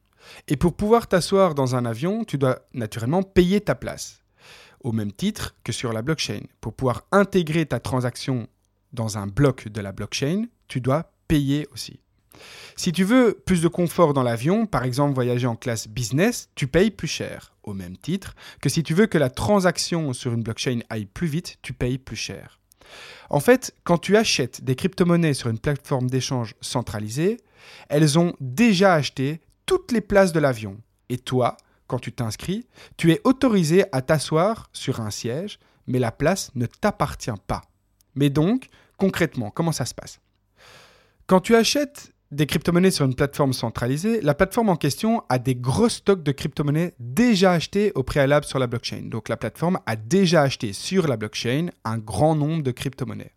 Et 0.48 0.58
pour 0.58 0.74
pouvoir 0.74 1.08
t'asseoir 1.08 1.56
dans 1.56 1.76
un 1.76 1.86
avion, 1.86 2.24
tu 2.24 2.38
dois 2.38 2.60
naturellement 2.74 3.24
payer 3.24 3.62
ta 3.62 3.76
place. 3.76 4.24
Au 4.82 4.92
même 4.92 5.12
titre 5.12 5.56
que 5.64 5.72
sur 5.72 5.94
la 5.94 6.02
blockchain. 6.02 6.42
Pour 6.62 6.74
pouvoir 6.74 7.04
intégrer 7.12 7.66
ta 7.66 7.80
transaction 7.80 8.48
dans 8.94 9.18
un 9.18 9.28
bloc 9.28 9.68
de 9.68 9.82
la 9.82 9.92
blockchain, 9.92 10.46
tu 10.68 10.82
dois 10.82 11.12
payer 11.28 11.68
aussi. 11.74 12.00
Si 12.76 12.92
tu 12.92 13.04
veux 13.04 13.42
plus 13.46 13.62
de 13.62 13.68
confort 13.68 14.14
dans 14.14 14.24
l'avion, 14.24 14.68
par 14.68 14.84
exemple 14.84 15.16
voyager 15.16 15.48
en 15.48 15.56
classe 15.56 15.88
business, 15.88 16.50
tu 16.56 16.68
payes 16.68 16.92
plus 16.92 17.08
cher, 17.08 17.54
au 17.64 17.74
même 17.74 17.98
titre 17.98 18.36
que 18.62 18.70
si 18.70 18.84
tu 18.84 18.94
veux 18.94 19.08
que 19.08 19.18
la 19.18 19.30
transaction 19.30 20.14
sur 20.14 20.34
une 20.34 20.44
blockchain 20.44 20.80
aille 20.90 21.08
plus 21.08 21.28
vite, 21.28 21.58
tu 21.64 21.74
payes 21.74 21.98
plus 21.98 22.16
cher. 22.16 22.60
En 23.30 23.40
fait, 23.40 23.76
quand 23.84 23.98
tu 23.98 24.16
achètes 24.16 24.64
des 24.64 24.76
crypto-monnaies 24.76 25.34
sur 25.34 25.50
une 25.50 25.60
plateforme 25.60 26.10
d'échange 26.10 26.56
centralisée, 26.62 27.38
elles 27.90 28.18
ont 28.18 28.34
déjà 28.40 28.94
acheté 28.94 29.42
toutes 29.68 29.92
les 29.92 30.02
places 30.02 30.34
de 30.34 30.40
l'avion. 30.40 30.82
Et 31.10 31.20
toi, 31.20 31.58
quand 31.86 32.00
tu 32.00 32.12
t'inscris, 32.12 32.66
tu 32.98 33.12
es 33.12 33.22
autorisé 33.24 33.86
à 33.92 34.02
t'asseoir 34.02 34.70
sur 34.74 35.00
un 35.00 35.12
siège, 35.12 35.60
mais 35.86 36.00
la 36.00 36.12
place 36.12 36.50
ne 36.56 36.66
t'appartient 36.66 37.30
pas. 37.46 37.62
Mais 38.16 38.32
donc, 38.32 38.68
concrètement, 38.98 39.52
comment 39.52 39.72
ça 39.72 39.86
se 39.86 39.94
passe? 39.94 40.20
Quand 41.28 41.42
tu 41.42 41.56
achètes 41.56 42.14
des 42.32 42.46
crypto-monnaies 42.46 42.92
sur 42.92 43.06
une 43.06 43.16
plateforme 43.16 43.54
centralisée, 43.54 44.22
la 44.22 44.34
plateforme 44.34 44.70
en 44.70 44.76
question 44.76 45.24
a 45.30 45.40
des 45.40 45.56
gros 45.56 45.90
stocks 45.90 46.24
de 46.24 46.32
crypto-monnaies 46.32 46.96
déjà 47.00 47.52
achetés 47.52 47.92
au 47.96 48.04
préalable 48.04 48.46
sur 48.46 48.60
la 48.60 48.68
blockchain. 48.68 49.04
Donc 49.04 49.30
la 49.30 49.38
plateforme 49.38 49.80
a 49.86 49.96
déjà 49.96 50.42
acheté 50.42 50.74
sur 50.74 51.08
la 51.08 51.16
blockchain 51.16 51.68
un 51.86 51.98
grand 51.98 52.36
nombre 52.36 52.64
de 52.64 52.72
crypto-monnaies. 52.72 53.34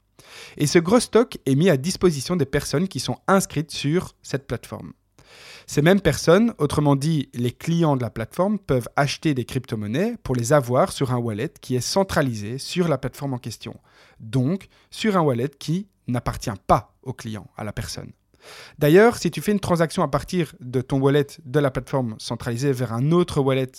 Et 0.56 0.66
ce 0.66 0.78
gros 0.78 1.00
stock 1.00 1.38
est 1.46 1.54
mis 1.54 1.70
à 1.70 1.76
disposition 1.76 2.36
des 2.36 2.46
personnes 2.46 2.88
qui 2.88 3.00
sont 3.00 3.18
inscrites 3.28 3.70
sur 3.70 4.14
cette 4.22 4.46
plateforme. 4.46 4.92
Ces 5.72 5.82
mêmes 5.82 6.00
personnes, 6.00 6.52
autrement 6.58 6.96
dit 6.96 7.28
les 7.32 7.52
clients 7.52 7.94
de 7.94 8.02
la 8.02 8.10
plateforme, 8.10 8.58
peuvent 8.58 8.88
acheter 8.96 9.34
des 9.34 9.44
crypto-monnaies 9.44 10.16
pour 10.24 10.34
les 10.34 10.52
avoir 10.52 10.90
sur 10.90 11.12
un 11.12 11.18
wallet 11.18 11.52
qui 11.60 11.76
est 11.76 11.80
centralisé 11.80 12.58
sur 12.58 12.88
la 12.88 12.98
plateforme 12.98 13.34
en 13.34 13.38
question. 13.38 13.78
Donc 14.18 14.66
sur 14.90 15.16
un 15.16 15.20
wallet 15.20 15.48
qui 15.60 15.86
n'appartient 16.08 16.50
pas 16.66 16.96
au 17.04 17.12
client, 17.12 17.46
à 17.56 17.62
la 17.62 17.72
personne. 17.72 18.10
D'ailleurs, 18.80 19.16
si 19.16 19.30
tu 19.30 19.40
fais 19.40 19.52
une 19.52 19.60
transaction 19.60 20.02
à 20.02 20.08
partir 20.08 20.52
de 20.58 20.80
ton 20.80 20.98
wallet 20.98 21.28
de 21.44 21.60
la 21.60 21.70
plateforme 21.70 22.16
centralisée 22.18 22.72
vers 22.72 22.92
un 22.92 23.12
autre 23.12 23.40
wallet, 23.40 23.70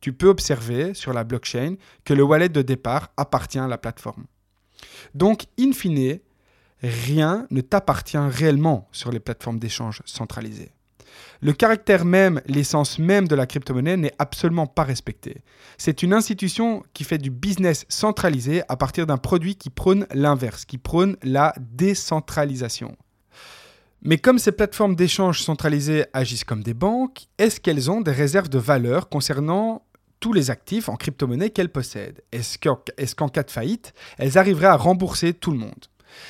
tu 0.00 0.12
peux 0.12 0.28
observer 0.28 0.94
sur 0.94 1.12
la 1.12 1.24
blockchain 1.24 1.74
que 2.04 2.14
le 2.14 2.22
wallet 2.22 2.50
de 2.50 2.62
départ 2.62 3.10
appartient 3.16 3.58
à 3.58 3.66
la 3.66 3.78
plateforme. 3.78 4.26
Donc, 5.16 5.46
in 5.58 5.72
fine, 5.72 6.20
rien 6.84 7.48
ne 7.50 7.62
t'appartient 7.62 8.16
réellement 8.16 8.88
sur 8.92 9.10
les 9.10 9.18
plateformes 9.18 9.58
d'échange 9.58 10.02
centralisées. 10.04 10.70
Le 11.40 11.52
caractère 11.52 12.04
même, 12.04 12.40
l'essence 12.46 12.98
même 12.98 13.26
de 13.26 13.34
la 13.34 13.46
crypto-monnaie 13.46 13.96
n'est 13.96 14.14
absolument 14.18 14.66
pas 14.66 14.84
respecté. 14.84 15.42
C'est 15.78 16.02
une 16.02 16.12
institution 16.12 16.82
qui 16.94 17.04
fait 17.04 17.18
du 17.18 17.30
business 17.30 17.84
centralisé 17.88 18.62
à 18.68 18.76
partir 18.76 19.06
d'un 19.06 19.18
produit 19.18 19.56
qui 19.56 19.70
prône 19.70 20.06
l'inverse, 20.12 20.64
qui 20.64 20.78
prône 20.78 21.16
la 21.22 21.52
décentralisation. 21.58 22.96
Mais 24.02 24.18
comme 24.18 24.38
ces 24.40 24.52
plateformes 24.52 24.96
d'échange 24.96 25.42
centralisées 25.42 26.06
agissent 26.12 26.44
comme 26.44 26.64
des 26.64 26.74
banques, 26.74 27.26
est-ce 27.38 27.60
qu'elles 27.60 27.90
ont 27.90 28.00
des 28.00 28.10
réserves 28.10 28.48
de 28.48 28.58
valeur 28.58 29.08
concernant 29.08 29.86
tous 30.18 30.32
les 30.32 30.50
actifs 30.50 30.88
en 30.88 30.96
crypto-monnaie 30.96 31.50
qu'elles 31.50 31.68
possèdent? 31.68 32.20
Est-ce 32.32 32.58
qu'en 33.14 33.28
cas 33.28 33.42
de 33.42 33.50
faillite, 33.50 33.92
elles 34.18 34.38
arriveraient 34.38 34.66
à 34.66 34.76
rembourser 34.76 35.34
tout 35.34 35.52
le 35.52 35.58
monde? 35.58 35.86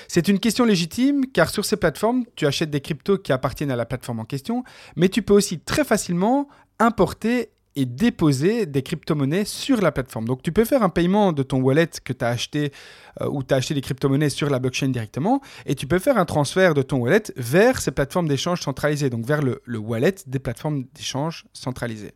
C'est 0.08 0.28
une 0.28 0.38
question 0.38 0.64
légitime 0.64 1.26
car 1.32 1.50
sur 1.50 1.64
ces 1.64 1.76
plateformes, 1.76 2.24
tu 2.36 2.46
achètes 2.46 2.70
des 2.70 2.80
cryptos 2.80 3.18
qui 3.18 3.32
appartiennent 3.32 3.70
à 3.70 3.76
la 3.76 3.86
plateforme 3.86 4.20
en 4.20 4.24
question, 4.24 4.64
mais 4.96 5.08
tu 5.08 5.22
peux 5.22 5.34
aussi 5.34 5.60
très 5.60 5.84
facilement 5.84 6.48
importer 6.78 7.50
et 7.76 7.86
déposer 7.86 8.66
des 8.66 8.82
crypto-monnaies 8.82 9.44
sur 9.44 9.80
la 9.80 9.92
plateforme. 9.92 10.26
Donc 10.26 10.42
tu 10.42 10.52
peux 10.52 10.64
faire 10.64 10.82
un 10.82 10.88
paiement 10.88 11.32
de 11.32 11.42
ton 11.42 11.60
wallet 11.60 11.88
que 12.04 12.12
tu 12.12 12.24
as 12.24 12.28
acheté 12.28 12.72
euh, 13.20 13.28
ou 13.28 13.42
tu 13.42 13.54
as 13.54 13.58
acheté 13.58 13.74
des 13.74 13.80
crypto-monnaies 13.80 14.28
sur 14.28 14.50
la 14.50 14.58
blockchain 14.58 14.88
directement 14.88 15.40
et 15.66 15.74
tu 15.74 15.86
peux 15.86 15.98
faire 15.98 16.18
un 16.18 16.24
transfert 16.24 16.74
de 16.74 16.82
ton 16.82 16.98
wallet 16.98 17.22
vers 17.36 17.80
ces 17.80 17.90
plateformes 17.90 18.28
d'échange 18.28 18.60
centralisées, 18.60 19.10
donc 19.10 19.24
vers 19.24 19.42
le, 19.42 19.62
le 19.64 19.78
wallet 19.78 20.14
des 20.26 20.38
plateformes 20.38 20.84
d'échange 20.94 21.44
centralisées. 21.52 22.12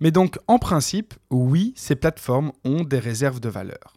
Mais 0.00 0.10
donc 0.10 0.38
en 0.48 0.58
principe, 0.58 1.14
oui, 1.30 1.72
ces 1.76 1.96
plateformes 1.96 2.52
ont 2.64 2.82
des 2.82 2.98
réserves 2.98 3.40
de 3.40 3.48
valeur. 3.48 3.95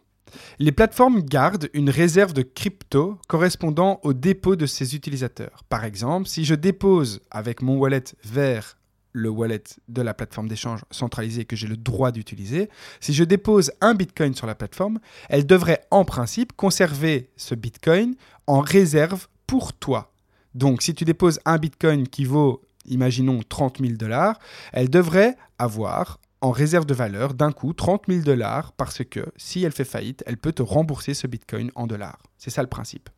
Les 0.58 0.72
plateformes 0.72 1.22
gardent 1.22 1.68
une 1.74 1.90
réserve 1.90 2.32
de 2.32 2.42
crypto 2.42 3.18
correspondant 3.28 4.00
au 4.02 4.12
dépôt 4.12 4.56
de 4.56 4.66
ses 4.66 4.94
utilisateurs. 4.94 5.64
Par 5.68 5.84
exemple, 5.84 6.28
si 6.28 6.44
je 6.44 6.54
dépose 6.54 7.20
avec 7.30 7.62
mon 7.62 7.76
wallet 7.76 8.04
vers 8.24 8.76
le 9.12 9.28
wallet 9.28 9.64
de 9.88 10.02
la 10.02 10.14
plateforme 10.14 10.48
d'échange 10.48 10.84
centralisée 10.90 11.44
que 11.44 11.56
j'ai 11.56 11.66
le 11.66 11.76
droit 11.76 12.12
d'utiliser, 12.12 12.68
si 13.00 13.12
je 13.12 13.24
dépose 13.24 13.72
un 13.80 13.94
Bitcoin 13.94 14.34
sur 14.34 14.46
la 14.46 14.54
plateforme, 14.54 15.00
elle 15.28 15.46
devrait 15.46 15.80
en 15.90 16.04
principe 16.04 16.52
conserver 16.54 17.30
ce 17.36 17.54
Bitcoin 17.54 18.14
en 18.46 18.60
réserve 18.60 19.26
pour 19.46 19.72
toi. 19.72 20.12
Donc 20.54 20.82
si 20.82 20.94
tu 20.94 21.04
déposes 21.04 21.40
un 21.44 21.58
Bitcoin 21.58 22.06
qui 22.06 22.24
vaut, 22.24 22.62
imaginons, 22.86 23.40
30 23.48 23.78
000 23.80 23.94
dollars, 23.94 24.38
elle 24.72 24.90
devrait 24.90 25.36
avoir 25.58 26.20
en 26.40 26.50
réserve 26.50 26.86
de 26.86 26.94
valeur 26.94 27.34
d'un 27.34 27.52
coup 27.52 27.72
30 27.72 28.04
000 28.08 28.22
dollars 28.22 28.72
parce 28.72 29.04
que 29.04 29.26
si 29.36 29.62
elle 29.64 29.72
fait 29.72 29.84
faillite, 29.84 30.22
elle 30.26 30.36
peut 30.36 30.52
te 30.52 30.62
rembourser 30.62 31.14
ce 31.14 31.26
Bitcoin 31.26 31.70
en 31.74 31.86
dollars. 31.86 32.18
C'est 32.38 32.50
ça 32.50 32.62
le 32.62 32.68
principe. 32.68 33.10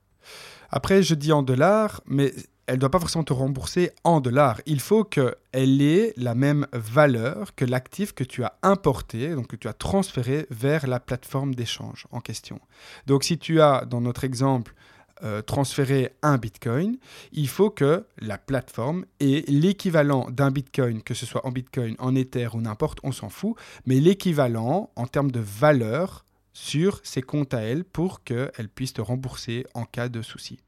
Après, 0.71 1.03
je 1.03 1.15
dis 1.15 1.33
en 1.33 1.43
dollars, 1.43 2.01
mais 2.07 2.33
elle 2.67 2.77
ne 2.77 2.81
doit 2.81 2.91
pas 2.91 3.01
forcément 3.01 3.25
te 3.25 3.33
rembourser 3.33 3.91
en 4.05 4.21
dollars. 4.21 4.61
Il 4.67 4.81
faut 4.81 5.05
qu'elle 5.05 5.83
ait 5.83 6.15
la 6.17 6.35
même 6.35 6.67
valeur 6.73 7.55
que 7.55 7.65
l'actif 7.65 8.15
que 8.15 8.25
tu 8.25 8.45
as 8.45 8.55
importé, 8.63 9.35
donc 9.35 9.49
que 9.49 9.57
tu 9.57 9.69
as 9.69 9.73
transféré 9.73 10.47
vers 10.51 10.87
la 10.87 11.01
plateforme 11.01 11.55
d'échange 11.55 12.07
en 12.11 12.21
question. 12.21 12.61
Donc 13.07 13.25
si 13.25 13.37
tu 13.39 13.61
as, 13.61 13.85
dans 13.85 14.01
notre 14.01 14.25
exemple, 14.25 14.75
euh, 15.23 15.43
transféré 15.43 16.13
un 16.23 16.39
bitcoin, 16.39 16.99
il 17.33 17.49
faut 17.49 17.71
que 17.71 18.07
la 18.19 18.39
plateforme 18.39 19.05
ait 19.21 19.45
l'équivalent 19.49 20.29
d'un 20.31 20.51
bitcoin, 20.51 21.03
que 21.03 21.15
ce 21.15 21.27
soit 21.27 21.47
en 21.47 21.53
bitcoin, 21.53 21.95
en 21.99 22.15
ether 22.15 22.49
ou 22.55 22.61
n'importe, 22.61 22.99
on 23.03 23.13
s'en 23.13 23.29
fout, 23.29 23.57
mais 23.87 24.01
l'équivalent 24.01 24.91
en 24.97 25.07
termes 25.07 25.31
de 25.31 25.41
valeur 25.41 26.25
sur 26.53 27.01
ses 27.05 27.23
comptes 27.23 27.55
à 27.55 27.61
elle 27.61 27.85
pour 27.85 28.25
qu'elle 28.25 28.69
puisse 28.75 28.93
te 28.93 29.01
rembourser 29.01 29.67
en 29.75 29.85
cas 29.85 30.09
de 30.09 30.23
souci. 30.23 30.59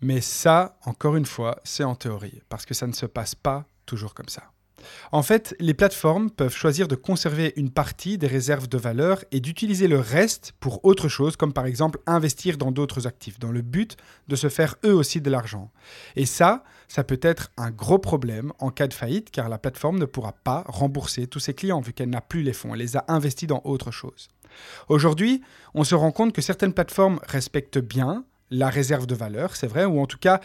Mais 0.00 0.20
ça, 0.20 0.78
encore 0.84 1.16
une 1.16 1.26
fois, 1.26 1.60
c'est 1.64 1.84
en 1.84 1.94
théorie, 1.94 2.42
parce 2.48 2.66
que 2.66 2.74
ça 2.74 2.86
ne 2.86 2.92
se 2.92 3.06
passe 3.06 3.34
pas 3.34 3.66
toujours 3.86 4.14
comme 4.14 4.28
ça. 4.28 4.50
En 5.12 5.22
fait, 5.22 5.54
les 5.60 5.74
plateformes 5.74 6.30
peuvent 6.30 6.54
choisir 6.54 6.88
de 6.88 6.94
conserver 6.94 7.52
une 7.56 7.70
partie 7.70 8.18
des 8.18 8.26
réserves 8.26 8.68
de 8.68 8.78
valeur 8.78 9.24
et 9.32 9.40
d'utiliser 9.40 9.88
le 9.88 9.98
reste 9.98 10.52
pour 10.60 10.84
autre 10.84 11.08
chose, 11.08 11.36
comme 11.36 11.52
par 11.52 11.66
exemple 11.66 12.00
investir 12.06 12.56
dans 12.56 12.72
d'autres 12.72 13.06
actifs, 13.06 13.38
dans 13.38 13.52
le 13.52 13.62
but 13.62 13.96
de 14.28 14.36
se 14.36 14.48
faire 14.48 14.76
eux 14.84 14.94
aussi 14.94 15.20
de 15.20 15.30
l'argent. 15.30 15.70
Et 16.16 16.26
ça, 16.26 16.64
ça 16.88 17.04
peut 17.04 17.20
être 17.22 17.50
un 17.56 17.70
gros 17.70 17.98
problème 17.98 18.52
en 18.58 18.70
cas 18.70 18.88
de 18.88 18.94
faillite, 18.94 19.30
car 19.30 19.48
la 19.48 19.58
plateforme 19.58 19.98
ne 19.98 20.06
pourra 20.06 20.32
pas 20.32 20.64
rembourser 20.66 21.26
tous 21.26 21.40
ses 21.40 21.54
clients, 21.54 21.80
vu 21.80 21.92
qu'elle 21.92 22.10
n'a 22.10 22.20
plus 22.20 22.42
les 22.42 22.52
fonds, 22.52 22.74
elle 22.74 22.80
les 22.80 22.96
a 22.96 23.04
investis 23.08 23.48
dans 23.48 23.62
autre 23.64 23.90
chose. 23.90 24.28
Aujourd'hui, 24.88 25.42
on 25.74 25.84
se 25.84 25.94
rend 25.94 26.12
compte 26.12 26.32
que 26.32 26.42
certaines 26.42 26.72
plateformes 26.72 27.20
respectent 27.26 27.78
bien 27.78 28.24
la 28.50 28.68
réserve 28.68 29.06
de 29.06 29.14
valeur, 29.14 29.54
c'est 29.54 29.68
vrai, 29.68 29.84
ou 29.84 30.00
en 30.00 30.06
tout 30.06 30.18
cas, 30.18 30.40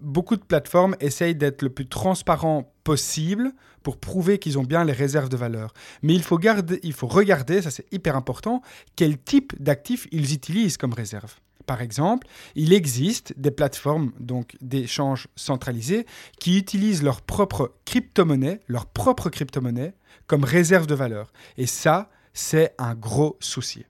beaucoup 0.00 0.36
de 0.36 0.42
plateformes 0.42 0.96
essayent 1.00 1.34
d'être 1.34 1.62
le 1.62 1.70
plus 1.70 1.86
transparent 1.86 2.72
possible 2.84 3.52
pour 3.82 3.98
prouver 3.98 4.38
qu'ils 4.38 4.58
ont 4.58 4.62
bien 4.62 4.84
les 4.84 4.92
réserves 4.92 5.28
de 5.28 5.36
valeur. 5.36 5.72
Mais 6.02 6.14
il 6.14 6.22
faut, 6.22 6.38
il 6.82 6.92
faut 6.92 7.06
regarder, 7.06 7.62
ça 7.62 7.70
c'est 7.70 7.90
hyper 7.92 8.16
important, 8.16 8.62
quel 8.96 9.18
type 9.18 9.52
d'actifs 9.62 10.06
ils 10.12 10.34
utilisent 10.34 10.76
comme 10.76 10.92
réserve. 10.92 11.36
Par 11.66 11.82
exemple, 11.82 12.26
il 12.56 12.72
existe 12.72 13.32
des 13.36 13.50
plateformes 13.50 14.12
donc 14.18 14.56
d'échange 14.60 15.28
centralisés 15.36 16.06
qui 16.40 16.58
utilisent 16.58 17.02
leur 17.02 17.22
propre 17.22 17.74
crypto-monnaie, 17.84 18.60
leur 18.66 18.86
propre 18.86 19.28
crypto-monnaie 19.30 19.94
comme 20.26 20.44
réserve 20.44 20.86
de 20.86 20.94
valeur. 20.94 21.32
Et 21.56 21.66
ça, 21.66 22.10
c'est 22.32 22.74
un 22.78 22.94
gros 22.94 23.36
souci. 23.40 23.84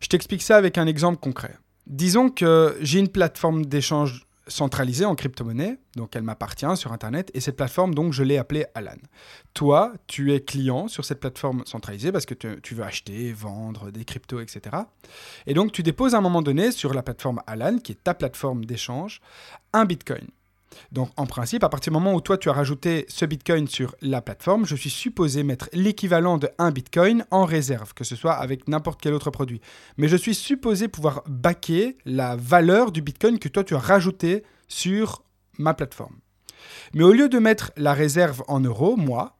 Je 0.00 0.08
t'explique 0.08 0.42
ça 0.42 0.56
avec 0.56 0.78
un 0.78 0.86
exemple 0.86 1.18
concret. 1.18 1.56
Disons 1.86 2.30
que 2.30 2.76
j'ai 2.80 2.98
une 2.98 3.08
plateforme 3.08 3.66
d'échange 3.66 4.25
centralisée 4.46 5.04
en 5.04 5.14
crypto-monnaie, 5.14 5.78
donc 5.96 6.14
elle 6.14 6.22
m'appartient 6.22 6.76
sur 6.76 6.92
Internet, 6.92 7.30
et 7.34 7.40
cette 7.40 7.56
plateforme, 7.56 7.94
donc 7.94 8.12
je 8.12 8.22
l'ai 8.22 8.38
appelée 8.38 8.66
Alan. 8.74 8.96
Toi, 9.54 9.92
tu 10.06 10.32
es 10.32 10.40
client 10.40 10.88
sur 10.88 11.04
cette 11.04 11.20
plateforme 11.20 11.64
centralisée 11.66 12.12
parce 12.12 12.26
que 12.26 12.34
tu, 12.34 12.74
veux 12.74 12.84
acheter, 12.84 13.32
vendre 13.32 13.90
des 13.90 14.04
cryptos, 14.04 14.40
etc. 14.40 14.76
Et 15.46 15.54
donc 15.54 15.72
tu 15.72 15.82
déposes 15.82 16.14
à 16.14 16.18
un 16.18 16.22
moment 16.22 16.42
donné 16.42 16.70
sur 16.70 16.94
la 16.94 17.02
plateforme 17.02 17.42
Alan, 17.46 17.78
qui 17.78 17.92
est 17.92 18.02
ta 18.02 18.14
plateforme 18.14 18.64
d'échange, 18.64 19.20
un 19.72 19.84
Bitcoin. 19.84 20.26
Donc 20.92 21.10
en 21.16 21.26
principe, 21.26 21.64
à 21.64 21.68
partir 21.68 21.92
du 21.92 21.98
moment 21.98 22.14
où 22.14 22.20
toi 22.20 22.38
tu 22.38 22.48
as 22.48 22.52
rajouté 22.52 23.06
ce 23.08 23.24
Bitcoin 23.24 23.66
sur 23.66 23.94
la 24.02 24.20
plateforme, 24.20 24.66
je 24.66 24.76
suis 24.76 24.90
supposé 24.90 25.42
mettre 25.42 25.68
l'équivalent 25.72 26.38
de 26.38 26.48
1 26.58 26.70
Bitcoin 26.70 27.24
en 27.30 27.44
réserve, 27.44 27.94
que 27.94 28.04
ce 28.04 28.16
soit 28.16 28.34
avec 28.34 28.68
n'importe 28.68 29.00
quel 29.00 29.14
autre 29.14 29.30
produit. 29.30 29.60
Mais 29.96 30.08
je 30.08 30.16
suis 30.16 30.34
supposé 30.34 30.88
pouvoir 30.88 31.22
baquer 31.26 31.96
la 32.04 32.36
valeur 32.36 32.92
du 32.92 33.02
Bitcoin 33.02 33.38
que 33.38 33.48
toi 33.48 33.64
tu 33.64 33.74
as 33.74 33.78
rajouté 33.78 34.44
sur 34.68 35.22
ma 35.58 35.74
plateforme. 35.74 36.16
Mais 36.94 37.04
au 37.04 37.12
lieu 37.12 37.28
de 37.28 37.38
mettre 37.38 37.72
la 37.76 37.94
réserve 37.94 38.42
en 38.48 38.60
euros, 38.60 38.96
moi, 38.96 39.36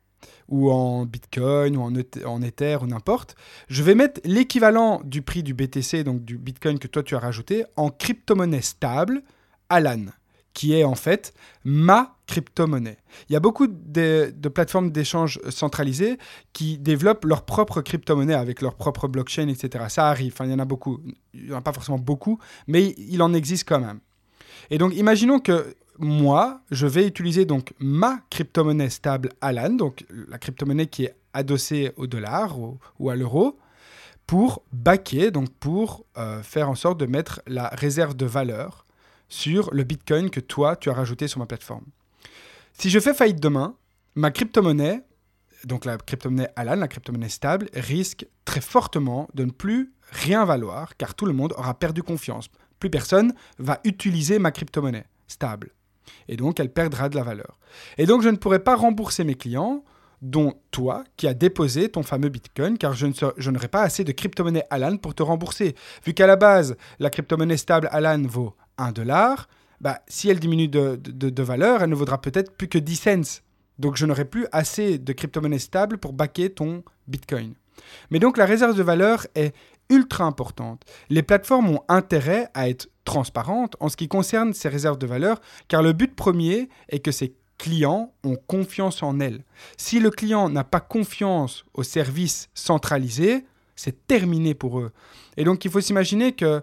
ou 0.48 0.70
en 0.70 1.06
Bitcoin, 1.06 1.76
ou 1.76 1.82
en, 1.82 1.92
en 2.24 2.42
Ether, 2.42 2.78
ou 2.82 2.86
n'importe, 2.86 3.34
je 3.68 3.82
vais 3.82 3.94
mettre 3.94 4.20
l'équivalent 4.24 5.00
du 5.04 5.22
prix 5.22 5.42
du 5.42 5.54
BTC, 5.54 6.04
donc 6.04 6.24
du 6.24 6.38
Bitcoin 6.38 6.78
que 6.78 6.86
toi 6.86 7.02
tu 7.02 7.16
as 7.16 7.18
rajouté, 7.18 7.64
en 7.76 7.90
crypto-monnaie 7.90 8.62
stable, 8.62 9.22
ALAN 9.68 10.06
qui 10.56 10.72
est 10.72 10.84
en 10.84 10.94
fait 10.94 11.34
ma 11.64 12.16
crypto-monnaie. 12.26 12.96
Il 13.28 13.34
y 13.34 13.36
a 13.36 13.40
beaucoup 13.40 13.66
de, 13.66 14.32
plateformes 14.48 14.90
d'échange 14.90 15.38
centralisées 15.50 16.16
qui 16.54 16.78
développent 16.78 17.26
leur 17.26 17.44
propre 17.44 17.82
crypto-monnaie 17.82 18.32
avec 18.32 18.62
leur 18.62 18.74
propre 18.74 19.06
blockchain, 19.06 19.48
etc. 19.48 19.84
Ça 19.90 20.08
arrive, 20.08 20.32
enfin, 20.32 20.46
il 20.46 20.52
y 20.52 20.54
en 20.54 20.58
a 20.58 20.64
beaucoup. 20.64 20.98
Il 21.34 21.44
n'y 21.44 21.52
en 21.52 21.58
a 21.58 21.60
pas 21.60 21.74
forcément 21.74 21.98
beaucoup, 21.98 22.38
mais 22.66 22.94
il 22.96 23.20
en 23.20 23.34
existe 23.34 23.68
quand 23.68 23.80
même. 23.80 24.00
Et 24.70 24.78
donc, 24.78 24.96
imaginons 24.96 25.40
que 25.40 25.76
moi, 25.98 26.62
je 26.70 26.86
vais 26.86 27.06
utiliser 27.06 27.44
donc 27.44 27.74
ma 27.78 28.20
crypto-monnaie 28.30 28.88
stable 28.88 29.28
Alan, 29.42 29.74
donc 29.74 30.06
la 30.08 30.38
crypto-monnaie 30.38 30.86
qui 30.86 31.04
est 31.04 31.16
adossée 31.34 31.92
au 31.96 32.06
dollar 32.06 32.56
ou, 32.98 33.10
à 33.10 33.14
l'euro, 33.14 33.58
pour 34.26 34.62
backer, 34.72 35.32
donc 35.32 35.50
pour 35.60 36.06
euh, 36.16 36.42
faire 36.42 36.70
en 36.70 36.74
sorte 36.74 36.98
de 36.98 37.04
mettre 37.04 37.42
la 37.46 37.68
réserve 37.68 38.16
de 38.16 38.24
valeur 38.24 38.85
sur 39.28 39.72
le 39.72 39.84
Bitcoin 39.84 40.30
que 40.30 40.40
toi, 40.40 40.76
tu 40.76 40.90
as 40.90 40.94
rajouté 40.94 41.28
sur 41.28 41.38
ma 41.38 41.46
plateforme. 41.46 41.84
Si 42.72 42.90
je 42.90 43.00
fais 43.00 43.14
faillite 43.14 43.40
demain, 43.40 43.76
ma 44.14 44.30
crypto-monnaie, 44.30 45.02
donc 45.64 45.84
la 45.84 45.96
crypto-monnaie 45.96 46.48
Alan, 46.56 46.76
la 46.76 46.88
crypto-monnaie 46.88 47.28
stable, 47.28 47.68
risque 47.74 48.26
très 48.44 48.60
fortement 48.60 49.28
de 49.34 49.44
ne 49.44 49.50
plus 49.50 49.92
rien 50.10 50.44
valoir 50.44 50.96
car 50.96 51.14
tout 51.14 51.26
le 51.26 51.32
monde 51.32 51.54
aura 51.56 51.78
perdu 51.78 52.02
confiance. 52.02 52.48
Plus 52.78 52.90
personne 52.90 53.34
va 53.58 53.80
utiliser 53.84 54.38
ma 54.38 54.50
crypto-monnaie 54.50 55.06
stable. 55.26 55.70
Et 56.28 56.36
donc, 56.36 56.60
elle 56.60 56.72
perdra 56.72 57.08
de 57.08 57.16
la 57.16 57.22
valeur. 57.22 57.58
Et 57.98 58.06
donc, 58.06 58.22
je 58.22 58.28
ne 58.28 58.36
pourrai 58.36 58.60
pas 58.60 58.76
rembourser 58.76 59.24
mes 59.24 59.34
clients, 59.34 59.82
dont 60.22 60.54
toi, 60.70 61.04
qui 61.16 61.26
as 61.26 61.34
déposé 61.34 61.88
ton 61.88 62.02
fameux 62.02 62.28
Bitcoin, 62.28 62.78
car 62.78 62.94
je, 62.94 63.50
n'aurai 63.50 63.68
pas 63.68 63.82
assez 63.82 64.04
de 64.04 64.12
crypto-monnaie 64.12 64.64
Alan 64.70 64.96
pour 64.96 65.14
te 65.14 65.22
rembourser. 65.22 65.74
Vu 66.04 66.14
qu'à 66.14 66.26
la 66.26 66.36
base, 66.36 66.76
la 66.98 67.10
crypto-monnaie 67.10 67.56
stable 67.56 67.88
Alan 67.92 68.22
vaut 68.22 68.54
1 68.78 68.92
dollar, 68.92 69.48
bah, 69.80 70.00
si 70.08 70.28
elle 70.28 70.40
diminue 70.40 70.68
de, 70.68 71.42
valeur, 71.42 71.82
elle 71.82 71.90
ne 71.90 71.94
vaudra 71.94 72.20
peut-être 72.20 72.56
plus 72.56 72.68
que 72.68 72.78
10 72.78 72.96
cents. 72.96 73.42
Donc 73.78 73.96
je 73.96 74.06
n'aurai 74.06 74.24
plus 74.24 74.46
assez 74.52 74.98
de 74.98 75.12
crypto-monnaie 75.12 75.58
stable 75.58 75.98
pour 75.98 76.12
backer 76.12 76.50
ton 76.50 76.82
Bitcoin. 77.08 77.54
Mais 78.10 78.18
donc 78.18 78.38
la 78.38 78.46
réserve 78.46 78.76
de 78.76 78.82
valeur 78.82 79.26
est 79.34 79.54
ultra 79.90 80.24
importante. 80.24 80.82
Les 81.10 81.22
plateformes 81.22 81.68
ont 81.70 81.82
intérêt 81.88 82.48
à 82.54 82.68
être 82.68 82.88
transparentes 83.04 83.76
en 83.80 83.88
ce 83.88 83.96
qui 83.96 84.08
concerne 84.08 84.54
ces 84.54 84.68
réserves 84.68 84.98
de 84.98 85.06
valeur, 85.06 85.40
car 85.68 85.82
le 85.82 85.92
but 85.92 86.14
premier 86.16 86.68
est 86.88 87.00
que 87.00 87.12
ces 87.12 87.34
clients 87.58 88.12
ont 88.24 88.36
confiance 88.46 89.02
en 89.02 89.20
elles. 89.20 89.44
Si 89.76 90.00
le 90.00 90.10
client 90.10 90.48
n'a 90.48 90.64
pas 90.64 90.80
confiance 90.80 91.64
au 91.74 91.82
service 91.82 92.48
centralisé, 92.54 93.44
c'est 93.76 94.06
terminé 94.06 94.54
pour 94.54 94.80
eux. 94.80 94.90
Et 95.36 95.44
donc 95.44 95.64
il 95.64 95.70
faut 95.70 95.80
s'imaginer 95.80 96.32
que 96.32 96.62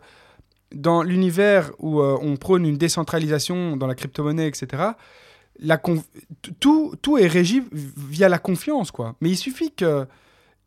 dans 0.74 1.04
l'univers 1.04 1.72
où 1.80 2.02
euh, 2.02 2.18
on 2.22 2.36
prône 2.36 2.66
une 2.66 2.78
décentralisation 2.78 3.78
dans 3.78 3.88
la 3.88 3.96
crypto-monnaie, 3.96 4.48
etc., 4.48 4.84
tout, 6.60 6.96
tout 7.02 7.18
est 7.18 7.28
régi 7.28 7.62
via 7.72 8.28
la 8.28 8.40
confiance, 8.40 8.92
quoi. 8.92 9.16
Mais 9.22 9.30
il 9.30 9.38
suffit 9.38 9.72
que 9.72 10.08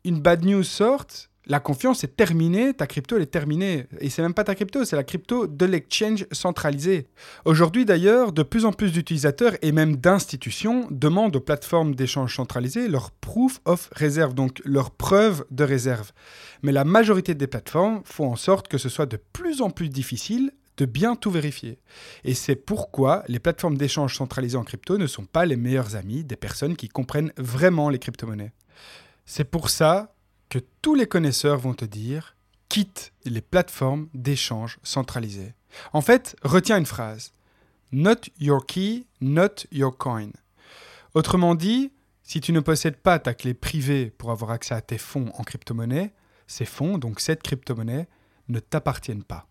une 0.05 0.21
bad 0.21 0.45
news 0.45 0.63
sorte, 0.63 1.29
la 1.47 1.59
confiance 1.59 2.03
est 2.03 2.15
terminée, 2.15 2.73
ta 2.73 2.87
crypto 2.87 3.15
elle 3.15 3.23
est 3.23 3.27
terminée. 3.27 3.87
Et 3.99 4.09
c'est 4.09 4.21
même 4.21 4.33
pas 4.33 4.43
ta 4.43 4.55
crypto, 4.55 4.85
c'est 4.85 4.95
la 4.95 5.03
crypto 5.03 5.47
de 5.47 5.65
l'exchange 5.65 6.25
centralisé. 6.31 7.07
Aujourd'hui 7.45 7.85
d'ailleurs, 7.85 8.33
de 8.33 8.43
plus 8.43 8.65
en 8.65 8.73
plus 8.73 8.91
d'utilisateurs 8.91 9.53
et 9.61 9.71
même 9.71 9.95
d'institutions 9.95 10.87
demandent 10.91 11.35
aux 11.35 11.41
plateformes 11.41 11.95
d'échange 11.95 12.35
centralisées 12.35 12.87
leur 12.87 13.11
proof 13.11 13.61
of 13.65 13.89
reserve, 13.95 14.33
donc 14.33 14.61
leur 14.65 14.91
preuve 14.91 15.45
de 15.51 15.63
réserve. 15.63 16.11
Mais 16.63 16.71
la 16.71 16.83
majorité 16.83 17.33
des 17.33 17.47
plateformes 17.47 18.01
font 18.03 18.31
en 18.31 18.35
sorte 18.35 18.67
que 18.67 18.77
ce 18.77 18.89
soit 18.89 19.05
de 19.05 19.17
plus 19.17 19.61
en 19.61 19.69
plus 19.69 19.89
difficile 19.89 20.51
de 20.77 20.85
bien 20.85 21.15
tout 21.15 21.31
vérifier. 21.31 21.79
Et 22.23 22.35
c'est 22.35 22.55
pourquoi 22.55 23.23
les 23.27 23.39
plateformes 23.39 23.77
d'échange 23.77 24.15
centralisées 24.15 24.57
en 24.57 24.63
crypto 24.63 24.97
ne 24.97 25.07
sont 25.07 25.25
pas 25.25 25.45
les 25.45 25.55
meilleurs 25.55 25.95
amis 25.95 26.23
des 26.23 26.35
personnes 26.35 26.75
qui 26.75 26.87
comprennent 26.87 27.33
vraiment 27.37 27.89
les 27.89 27.99
crypto-monnaies. 27.99 28.53
C'est 29.25 29.43
pour 29.43 29.69
ça 29.69 30.13
que 30.49 30.59
tous 30.81 30.95
les 30.95 31.07
connaisseurs 31.07 31.57
vont 31.57 31.73
te 31.73 31.85
dire 31.85 32.35
quitte 32.69 33.13
les 33.25 33.41
plateformes 33.41 34.09
d'échange 34.13 34.79
centralisées. 34.83 35.53
En 35.93 36.01
fait, 36.01 36.35
retiens 36.43 36.77
une 36.77 36.85
phrase. 36.85 37.33
Not 37.91 38.29
your 38.39 38.65
key, 38.65 39.05
not 39.21 39.65
your 39.71 39.97
coin. 39.97 40.31
Autrement 41.13 41.55
dit, 41.55 41.91
si 42.23 42.41
tu 42.41 42.51
ne 42.51 42.59
possèdes 42.59 42.97
pas 42.97 43.19
ta 43.19 43.33
clé 43.33 43.53
privée 43.53 44.11
pour 44.17 44.31
avoir 44.31 44.51
accès 44.51 44.75
à 44.75 44.81
tes 44.81 44.97
fonds 44.97 45.31
en 45.37 45.43
crypto-monnaie, 45.43 46.13
ces 46.45 46.65
fonds, 46.65 46.97
donc 46.97 47.19
cette 47.21 47.43
crypto-monnaie, 47.43 48.07
ne 48.49 48.59
t'appartiennent 48.59 49.23
pas. 49.23 49.47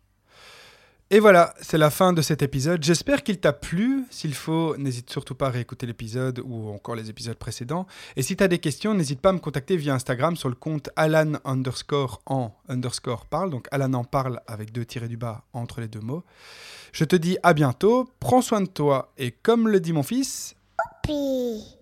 Et 1.08 1.20
voilà, 1.20 1.54
c'est 1.60 1.78
la 1.78 1.90
fin 1.90 2.12
de 2.12 2.20
cet 2.20 2.42
épisode. 2.42 2.82
J'espère 2.82 3.22
qu'il 3.22 3.38
t'a 3.38 3.52
plu. 3.52 4.04
S'il 4.10 4.34
faut, 4.34 4.76
n'hésite 4.76 5.08
surtout 5.08 5.36
pas 5.36 5.46
à 5.46 5.50
réécouter 5.50 5.86
l'épisode 5.86 6.42
ou 6.44 6.68
encore 6.68 6.96
les 6.96 7.10
épisodes 7.10 7.36
précédents. 7.36 7.86
Et 8.16 8.22
si 8.22 8.36
tu 8.36 8.42
as 8.42 8.48
des 8.48 8.58
questions, 8.58 8.92
n'hésite 8.92 9.20
pas 9.20 9.28
à 9.28 9.32
me 9.32 9.38
contacter 9.38 9.76
via 9.76 9.94
Instagram 9.94 10.34
sur 10.34 10.48
le 10.48 10.56
compte 10.56 10.90
Alan 10.96 11.34
underscore 11.44 12.22
en 12.26 12.56
underscore 12.68 13.26
parle. 13.26 13.50
Donc 13.50 13.68
Alan 13.70 13.92
en 13.94 14.02
parle 14.02 14.40
avec 14.48 14.72
deux 14.72 14.84
tirés 14.84 15.06
du 15.06 15.16
bas 15.16 15.44
entre 15.52 15.80
les 15.80 15.86
deux 15.86 16.00
mots. 16.00 16.24
Je 16.90 17.04
te 17.04 17.14
dis 17.14 17.38
à 17.44 17.54
bientôt, 17.54 18.08
prends 18.18 18.42
soin 18.42 18.60
de 18.60 18.66
toi 18.66 19.12
et 19.16 19.30
comme 19.30 19.68
le 19.68 19.78
dit 19.78 19.92
mon 19.92 20.02
fils... 20.02 20.56
Puis... 21.04 21.75